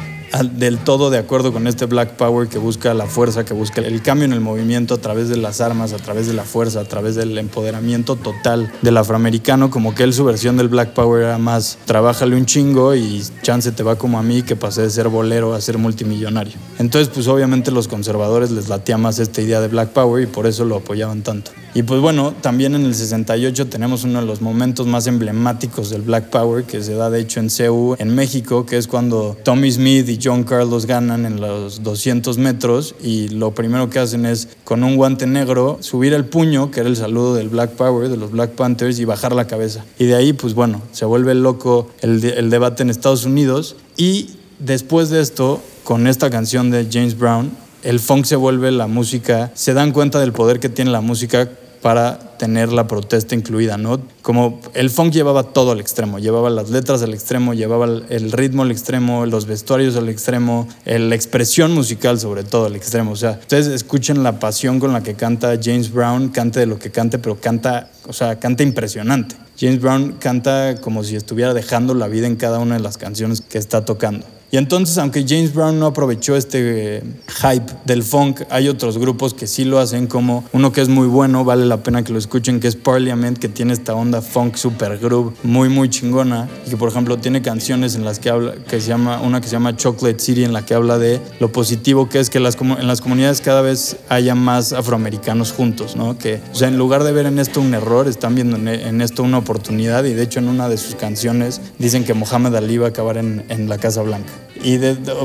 [0.54, 4.02] del todo de acuerdo con este Black Power que busca la fuerza, que busca el
[4.02, 6.86] cambio en el movimiento a través de las armas, a través de la fuerza, a
[6.86, 11.38] través del empoderamiento total del afroamericano, como que él su versión del Black Power era
[11.38, 15.10] más, trabájale un chingo y chance te va como a mí que pasé de ser
[15.10, 16.54] bolero a ser multimillonario.
[16.80, 20.48] Entonces pues obviamente los conservadores les latía más esta idea de Black Power y por
[20.48, 21.52] eso lo apoyaban tanto.
[21.74, 26.02] Y pues bueno, también en el 68 tenemos uno de los momentos más emblemáticos del
[26.02, 29.72] Black Power que se da de hecho en CEU, en México, que es cuando Tommy
[29.72, 34.50] Smith y John Carlos ganan en los 200 metros y lo primero que hacen es
[34.64, 38.18] con un guante negro subir el puño, que era el saludo del Black Power, de
[38.18, 39.86] los Black Panthers, y bajar la cabeza.
[39.98, 44.32] Y de ahí, pues bueno, se vuelve loco el, el debate en Estados Unidos y
[44.60, 47.52] después de esto, con esta canción de James Brown,
[47.84, 51.50] el funk se vuelve la música, se dan cuenta del poder que tiene la música
[51.82, 54.02] para tener la protesta incluida, ¿no?
[54.24, 58.64] Como el funk llevaba todo al extremo, llevaba las letras al extremo, llevaba el ritmo
[58.64, 63.12] al extremo, los vestuarios al extremo, la expresión musical sobre todo al extremo.
[63.12, 66.80] O sea, ustedes escuchen la pasión con la que canta James Brown, cante de lo
[66.80, 69.36] que cante, pero canta, o sea, canta impresionante.
[69.60, 73.42] James Brown canta como si estuviera dejando la vida en cada una de las canciones
[73.42, 74.26] que está tocando.
[74.52, 77.04] Y entonces, aunque James Brown no aprovechó este eh,
[77.42, 81.08] hype del funk, hay otros grupos que sí lo hacen, como uno que es muy
[81.08, 84.58] bueno, vale la pena que lo escuchen, que es Parliament, que tiene esta onda funk
[84.58, 86.50] super groove muy, muy chingona.
[86.68, 89.48] Y que, por ejemplo, tiene canciones en las que habla, que se llama, una que
[89.48, 92.58] se llama Chocolate City, en la que habla de lo positivo que es que las,
[92.60, 96.18] en las comunidades cada vez haya más afroamericanos juntos, ¿no?
[96.18, 99.24] Que, o sea, en lugar de ver en esto un error, están viendo en, esto
[99.24, 100.04] una oportunidad.
[100.04, 103.18] Y de hecho, en una de sus canciones dicen que Mohamed Ali va a acabar
[103.18, 104.41] en, en la Casa Blanca.
[104.64, 104.78] Y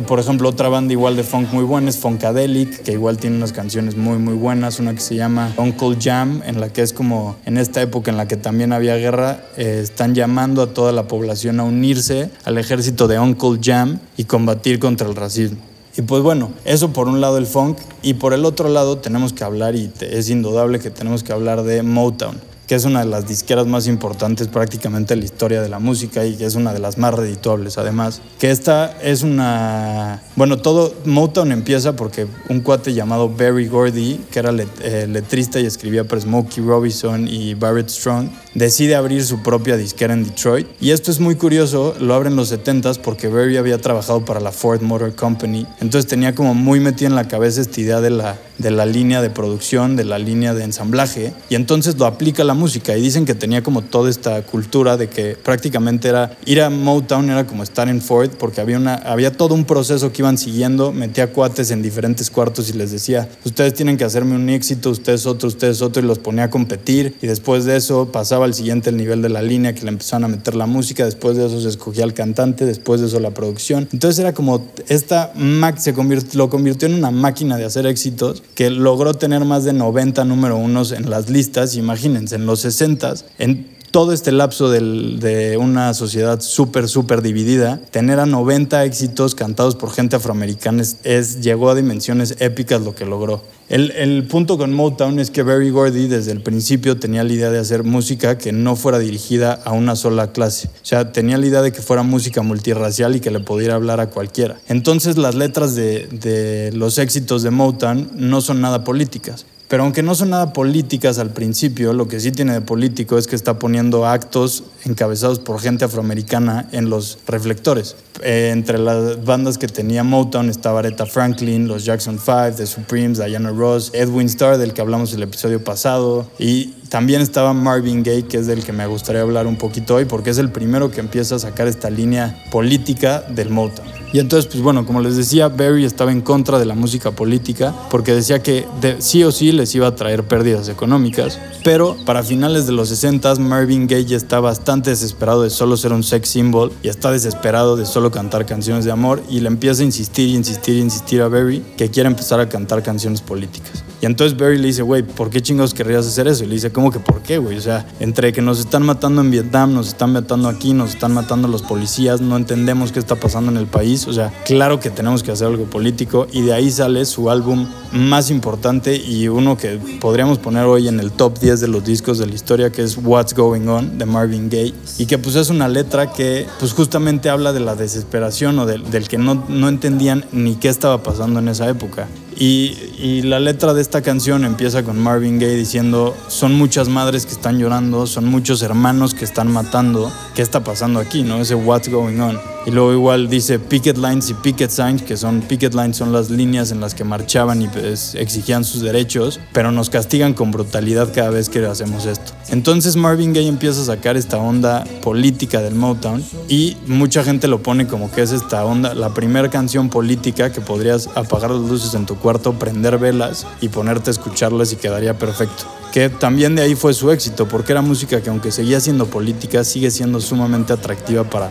[0.07, 3.53] por ejemplo, otra banda igual de funk muy buena es Funkadelic, que igual tiene unas
[3.53, 7.37] canciones muy muy buenas, una que se llama Uncle Jam, en la que es como
[7.45, 11.07] en esta época en la que también había guerra, eh, están llamando a toda la
[11.07, 15.59] población a unirse al ejército de Uncle Jam y combatir contra el racismo.
[15.99, 19.33] Y pues bueno, eso por un lado el funk y por el otro lado tenemos
[19.33, 22.37] que hablar y es indudable que tenemos que hablar de Motown
[22.67, 26.25] que es una de las disqueras más importantes prácticamente en la historia de la música
[26.25, 28.21] y que es una de las más redituables además.
[28.39, 30.23] Que esta es una...
[30.35, 35.67] Bueno, todo Motown empieza porque un cuate llamado Barry Gordy, que era eh, letrista y
[35.67, 40.67] escribía para Smokey Robinson y Barrett Strong, decide abrir su propia disquera en Detroit.
[40.81, 44.41] Y esto es muy curioso, lo abre en los 70s porque Barry había trabajado para
[44.41, 48.11] la Ford Motor Company, entonces tenía como muy metida en la cabeza esta idea de
[48.11, 52.43] la, de la línea de producción, de la línea de ensamblaje, y entonces lo aplica
[52.43, 56.37] a la música y dicen que tenía como toda esta cultura de que prácticamente era
[56.45, 60.13] ir a Motown era como estar en Ford porque había una había todo un proceso
[60.13, 64.35] que iban siguiendo, metía cuates en diferentes cuartos y les decía, "Ustedes tienen que hacerme
[64.35, 68.11] un éxito, ustedes otro, ustedes otro" y los ponía a competir y después de eso
[68.11, 71.05] pasaba al siguiente el nivel de la línea que le empezaban a meter la música,
[71.05, 73.89] después de eso se escogía el cantante, después de eso la producción.
[73.93, 78.43] Entonces era como esta Mac se convirtió, lo convirtió en una máquina de hacer éxitos
[78.55, 83.15] que logró tener más de 90 número unos en las listas, imagínense, en los 60,
[83.39, 89.75] en todo este lapso de una sociedad súper, súper dividida, tener a 90 éxitos cantados
[89.75, 93.43] por gente afroamericana es, llegó a dimensiones épicas lo que logró.
[93.71, 97.51] El, el, punto con Motown es que Barry Gordy desde el principio tenía la idea
[97.51, 100.69] de hacer música que no fuera dirigida a una sola clase.
[100.69, 104.01] O sea, tenía la idea de que fuera música multirracial y que le pudiera hablar
[104.01, 104.57] a cualquiera.
[104.69, 109.47] Entonces las letras de, de los éxitos de Motown no son nada políticas.
[109.69, 113.27] Pero aunque no son nada políticas al principio, lo que sí tiene de político es
[113.27, 117.97] que está poniendo actos encabezados por gente afroamericana en los reflectores.
[118.23, 123.19] Eh, entre las bandas que tenía Motown estaba Aretha Franklin, los Jackson 5, The Supremes,
[123.19, 128.25] Diana Ross, Edwin Starr, del que hablamos el episodio pasado, y también estaba Marvin Gaye,
[128.25, 131.01] que es del que me gustaría hablar un poquito hoy, porque es el primero que
[131.01, 133.87] empieza a sacar esta línea política del Motown.
[134.13, 137.75] Y entonces, pues bueno, como les decía, Barry estaba en contra de la música política
[137.91, 138.67] porque decía que
[138.99, 141.39] sí o sí les iba a traer pérdidas económicas.
[141.65, 145.93] Pero para finales de los 60 Marvin Gaye ya está bastante desesperado de solo ser
[145.93, 149.83] un sex symbol y está desesperado de solo cantar canciones de amor y le empieza
[149.83, 153.86] a insistir insistir insistir a Barry que quiere empezar a cantar canciones políticas.
[154.01, 156.45] Y entonces Barry le dice, güey, ¿por qué chingos querrías hacer eso?
[156.45, 157.57] Y le dice, ¿cómo que por qué, güey?
[157.57, 161.13] O sea, entre que nos están matando en Vietnam, nos están matando aquí, nos están
[161.13, 164.07] matando los policías, no entendemos qué está pasando en el país.
[164.07, 166.27] O sea, claro que tenemos que hacer algo político.
[166.33, 171.01] Y de ahí sale su álbum más importante y uno que podríamos poner hoy en
[171.01, 174.05] el top 10 de los discos de la historia, que es What's Going On de
[174.05, 174.75] Marvin Gaye.
[174.99, 179.09] Y que pues es una letra que pues justamente habla de la desesperación o del
[179.09, 182.09] que no, no entendían ni qué estaba pasando en esa época.
[182.39, 187.33] Y, la letra de esta canción empieza con Marvin Gaye diciendo, son muchas madres que
[187.33, 191.23] están llorando, son muchos hermanos que están matando, ¿qué está pasando aquí?
[191.23, 191.41] ¿No?
[191.41, 192.39] Ese what's going on.
[192.67, 196.31] Y luego igual dice picket lines y picket signs, que son picket lines son las
[196.31, 201.13] líneas en las que marchaban y pues, exigían sus derechos, pero nos castigan con brutalidad
[201.15, 202.33] cada vez que hacemos esto.
[202.49, 207.63] Entonces Marvin Gaye empieza a sacar esta onda política del Motown y mucha gente lo
[207.63, 211.95] pone como que es esta onda, la primera canción política que podrías apagar las luces
[211.95, 215.65] en tu cuarto, prender velas y ponerte a escucharlas y quedaría perfecto
[215.97, 219.65] que también de ahí fue su éxito, porque era música que aunque seguía siendo política,
[219.65, 221.51] sigue siendo sumamente atractiva para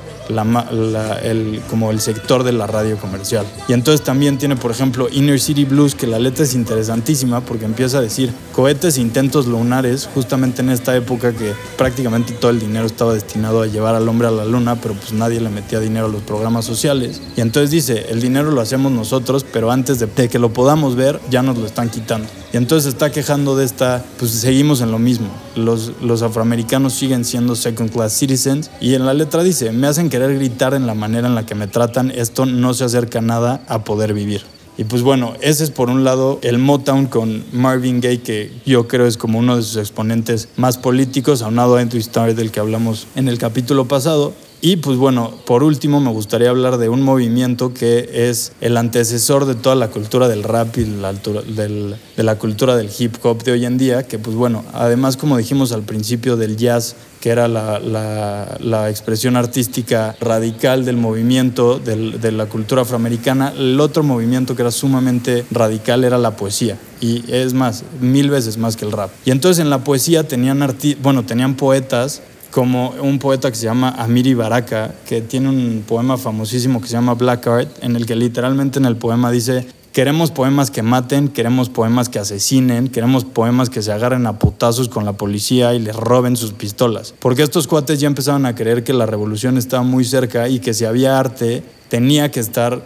[1.23, 3.43] el, como el sector de la radio comercial.
[3.67, 7.65] Y entonces también tiene, por ejemplo, Inner City Blues, que la letra es interesantísima porque
[7.65, 12.59] empieza a decir cohetes e intentos lunares, justamente en esta época que prácticamente todo el
[12.59, 15.79] dinero estaba destinado a llevar al hombre a la luna, pero pues nadie le metía
[15.79, 17.19] dinero a los programas sociales.
[17.35, 21.19] Y entonces dice, el dinero lo hacemos nosotros, pero antes de que lo podamos ver,
[21.31, 22.27] ya nos lo están quitando.
[22.55, 25.27] Y entonces está quejando de esta, pues seguimos en lo mismo.
[25.57, 28.71] Los, los afroamericanos siguen siendo second class citizens.
[28.79, 31.53] Y en la letra dice, me hacen querer gritar en la manera en la que
[31.53, 34.43] me tratan, esto no se acerca nada a poder vivir.
[34.77, 38.87] Y pues bueno, ese es por un lado el Motown con Marvin Gaye, que yo
[38.87, 43.05] creo es como uno de sus exponentes más políticos, aunado a Starr del que hablamos
[43.17, 44.33] en el capítulo pasado.
[44.65, 49.45] Y pues bueno, por último me gustaría hablar de un movimiento que es el antecesor
[49.45, 53.51] de toda la cultura del rap y la, de la cultura del hip hop de
[53.51, 57.47] hoy en día, que pues bueno, además como dijimos al principio del jazz, que era
[57.47, 64.63] la, la, expresión artística radical del movimiento de la cultura afroamericana, el otro movimiento que
[64.63, 66.79] era sumamente radical era la poesía.
[67.01, 69.11] Y es más, mil veces más que el rap.
[69.25, 70.59] Y entonces en la poesía tenían,
[71.03, 72.23] bueno, tenían poetas
[72.55, 76.93] como un poeta que se llama Amiri Baraka, que tiene un poema famosísimo que se
[76.93, 81.27] llama Black Art, en el que literalmente en el poema dice, queremos poemas que maten,
[81.27, 85.79] queremos poemas que asesinen, queremos poemas que se agarren a putazos con la policía y
[85.79, 87.13] les roben sus pistolas.
[87.19, 90.73] Porque estos cuates ya empezaban a creer que la revolución estaba muy cerca y que
[90.73, 92.81] si había arte tenía que estar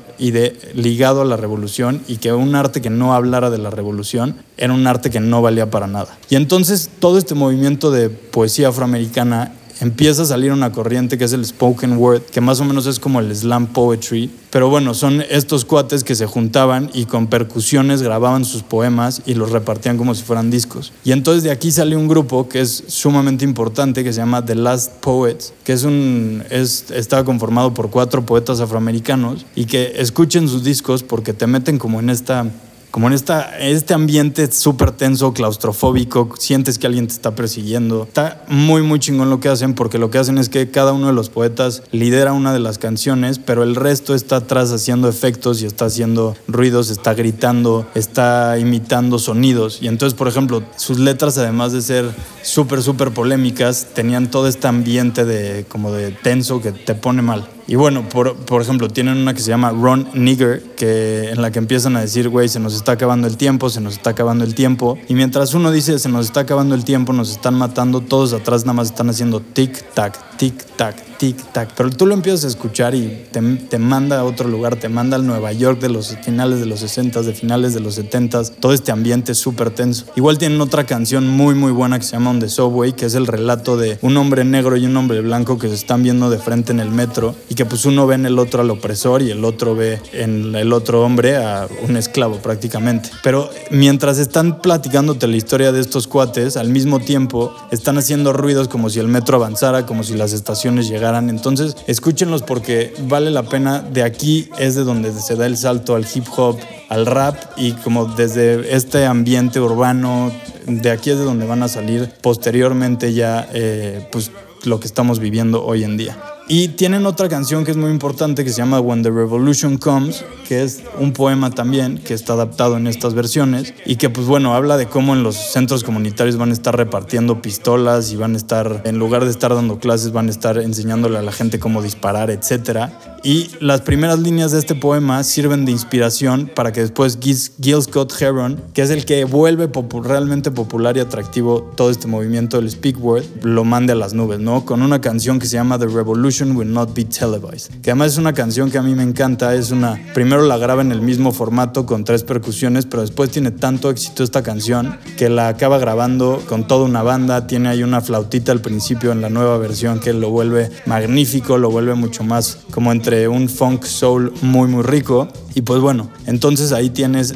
[0.73, 4.73] ligado a la revolución y que un arte que no hablara de la revolución era
[4.73, 6.17] un arte que no valía para nada.
[6.29, 11.33] Y entonces todo este movimiento de poesía afroamericana empieza a salir una corriente que es
[11.33, 14.29] el spoken word, que más o menos es como el slam poetry.
[14.49, 19.35] Pero bueno, son estos cuates que se juntaban y con percusiones grababan sus poemas y
[19.35, 20.91] los repartían como si fueran discos.
[21.03, 24.55] Y entonces de aquí sale un grupo que es sumamente importante que se llama The
[24.55, 30.47] Last Poets, que es un, es, está conformado por cuatro poetas afroamericanos y que escuchen
[30.47, 32.45] sus discos porque te meten como en esta
[32.91, 38.03] como en esta, este ambiente súper tenso, claustrofóbico, sientes que alguien te está persiguiendo.
[38.03, 41.07] Está muy, muy chingón lo que hacen porque lo que hacen es que cada uno
[41.07, 45.61] de los poetas lidera una de las canciones, pero el resto está atrás haciendo efectos
[45.61, 49.79] y está haciendo ruidos, está gritando, está imitando sonidos.
[49.81, 52.09] Y entonces, por ejemplo, sus letras, además de ser
[52.41, 57.47] súper, súper polémicas, tenían todo este ambiente de como de tenso que te pone mal.
[57.69, 61.51] Y bueno, por, por, ejemplo, tienen una que se llama Ron Nigger, que, en la
[61.51, 64.43] que empiezan a decir, güey, se nos está acabando el tiempo, se nos está acabando
[64.43, 64.97] el tiempo.
[65.07, 68.65] Y mientras uno dice, se nos está acabando el tiempo, nos están matando, todos atrás
[68.65, 71.69] nada más están haciendo tic-tac, tic-tac, tic-tac.
[71.75, 75.27] Pero tú lo empiezas a escuchar y te, manda a otro lugar, te manda al
[75.27, 78.91] Nueva York de los finales de los 60, de finales de los 70, todo este
[78.91, 80.05] ambiente súper tenso.
[80.15, 83.15] Igual tienen otra canción muy, muy buena que se llama On the Subway, que es
[83.15, 86.37] el relato de un hombre negro y un hombre blanco que se están viendo de
[86.37, 89.31] frente en el metro y que pues uno ve en el otro al opresor y
[89.31, 93.09] el otro ve en el otro hombre a un esclavo prácticamente.
[93.23, 98.67] Pero mientras están platicándote la historia de estos cuates, al mismo tiempo están haciendo ruidos
[98.67, 103.43] como si el metro avanzara, como si las estaciones llegaran entonces, escúchenlos porque vale la
[103.43, 103.81] pena.
[103.81, 106.57] De aquí es de donde se da el salto al hip hop,
[106.89, 110.31] al rap y como desde este ambiente urbano,
[110.65, 114.31] de aquí es de donde van a salir posteriormente ya eh, pues
[114.63, 116.17] lo que estamos viviendo hoy en día.
[116.51, 120.25] Y tienen otra canción que es muy importante que se llama When the Revolution Comes,
[120.47, 124.55] que es un poema también que está adaptado en estas versiones y que pues bueno,
[124.55, 128.37] habla de cómo en los centros comunitarios van a estar repartiendo pistolas y van a
[128.37, 131.83] estar, en lugar de estar dando clases, van a estar enseñándole a la gente cómo
[131.83, 132.89] disparar, etc.
[133.23, 138.11] Y las primeras líneas de este poema sirven de inspiración para que después Gil Scott
[138.19, 139.69] Heron, que es el que vuelve
[140.01, 144.39] realmente popular y atractivo todo este movimiento del speak word, lo mande a las nubes,
[144.39, 144.65] ¿no?
[144.65, 147.81] Con una canción que se llama The Revolution revolution will not be televised.
[147.81, 150.81] Que además es una canción que a mí me encanta, es una, primero la graba
[150.81, 155.29] en el mismo formato con tres percusiones, pero después tiene tanto éxito esta canción que
[155.29, 159.29] la acaba grabando con toda una banda, tiene ahí una flautita al principio en la
[159.29, 164.33] nueva versión que lo vuelve magnífico, lo vuelve mucho más como entre un funk soul
[164.41, 167.35] muy muy rico y pues bueno, entonces ahí tienes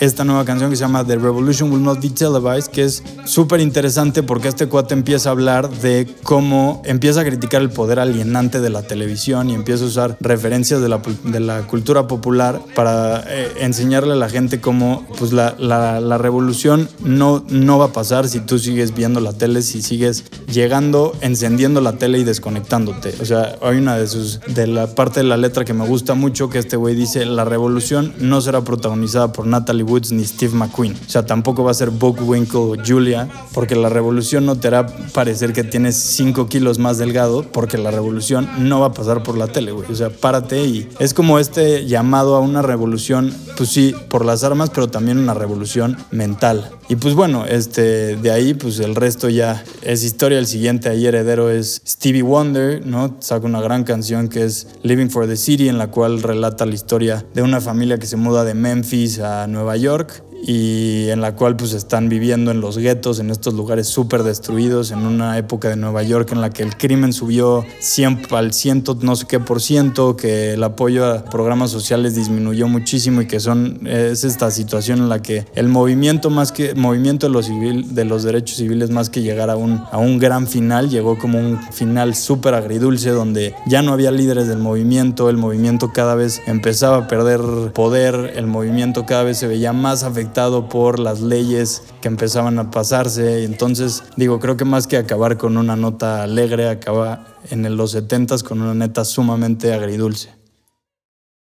[0.00, 3.60] esta nueva canción que se llama The Revolution Will Not Be Televised, que es súper
[3.60, 8.00] interesante porque este cuate empieza a hablar de cómo empieza a criticar el poder
[8.34, 12.60] alienante de la televisión y empieza a usar referencias de la, de la cultura popular
[12.74, 17.86] para eh, enseñarle a la gente cómo pues la, la, la, revolución no, no va
[17.86, 22.24] a pasar si tú sigues viendo la tele, si sigues llegando, encendiendo la tele y
[22.24, 23.14] desconectándote.
[23.20, 26.14] O sea, hay una de sus, de la parte de la letra que me gusta
[26.14, 30.54] mucho que este güey dice, la revolución no será protagonizada por Natalie Woods ni Steve
[30.54, 30.94] McQueen.
[30.94, 34.86] O sea, tampoco va a ser Winkle o Julia, porque la revolución no te hará
[35.12, 38.13] parecer que tienes 5 kilos más delgado, porque la revolución
[38.58, 39.90] no va a pasar por la tele, güey.
[39.90, 44.44] O sea, párate y es como este llamado a una revolución, pues sí, por las
[44.44, 46.70] armas, pero también una revolución mental.
[46.88, 50.38] Y pues bueno, este, de ahí pues el resto ya es historia.
[50.38, 53.16] El siguiente ahí heredero es Stevie Wonder, ¿no?
[53.20, 56.74] Saca una gran canción que es Living for the City, en la cual relata la
[56.74, 61.34] historia de una familia que se muda de Memphis a Nueva York y en la
[61.34, 65.70] cual pues están viviendo en los guetos, en estos lugares súper destruidos, en una época
[65.70, 69.40] de Nueva York en la que el crimen subió 100 al ciento no sé qué
[69.40, 74.50] por ciento, que el apoyo a programas sociales disminuyó muchísimo y que son es esta
[74.50, 78.58] situación en la que el movimiento más que movimiento de los civil, de los derechos
[78.58, 82.54] civiles más que llegar a un a un gran final llegó como un final súper
[82.54, 87.40] agridulce donde ya no había líderes del movimiento, el movimiento cada vez empezaba a perder
[87.72, 90.33] poder, el movimiento cada vez se veía más afectado
[90.68, 93.44] por las leyes que empezaban a pasarse.
[93.44, 98.38] Entonces, digo, creo que más que acabar con una nota alegre, acaba en los 70
[98.38, 100.30] con una neta sumamente agridulce.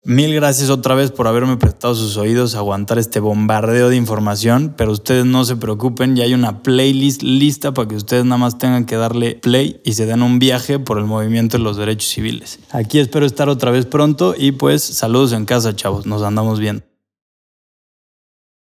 [0.06, 4.74] Mil gracias otra vez por haberme prestado sus oídos a aguantar este bombardeo de información,
[4.78, 8.58] pero ustedes no se preocupen, ya hay una playlist lista para que ustedes nada más
[8.58, 12.10] tengan que darle play y se den un viaje por el movimiento de los derechos
[12.10, 12.60] civiles.
[12.72, 16.89] Aquí espero estar otra vez pronto y pues saludos en casa, chavos, nos andamos viendo.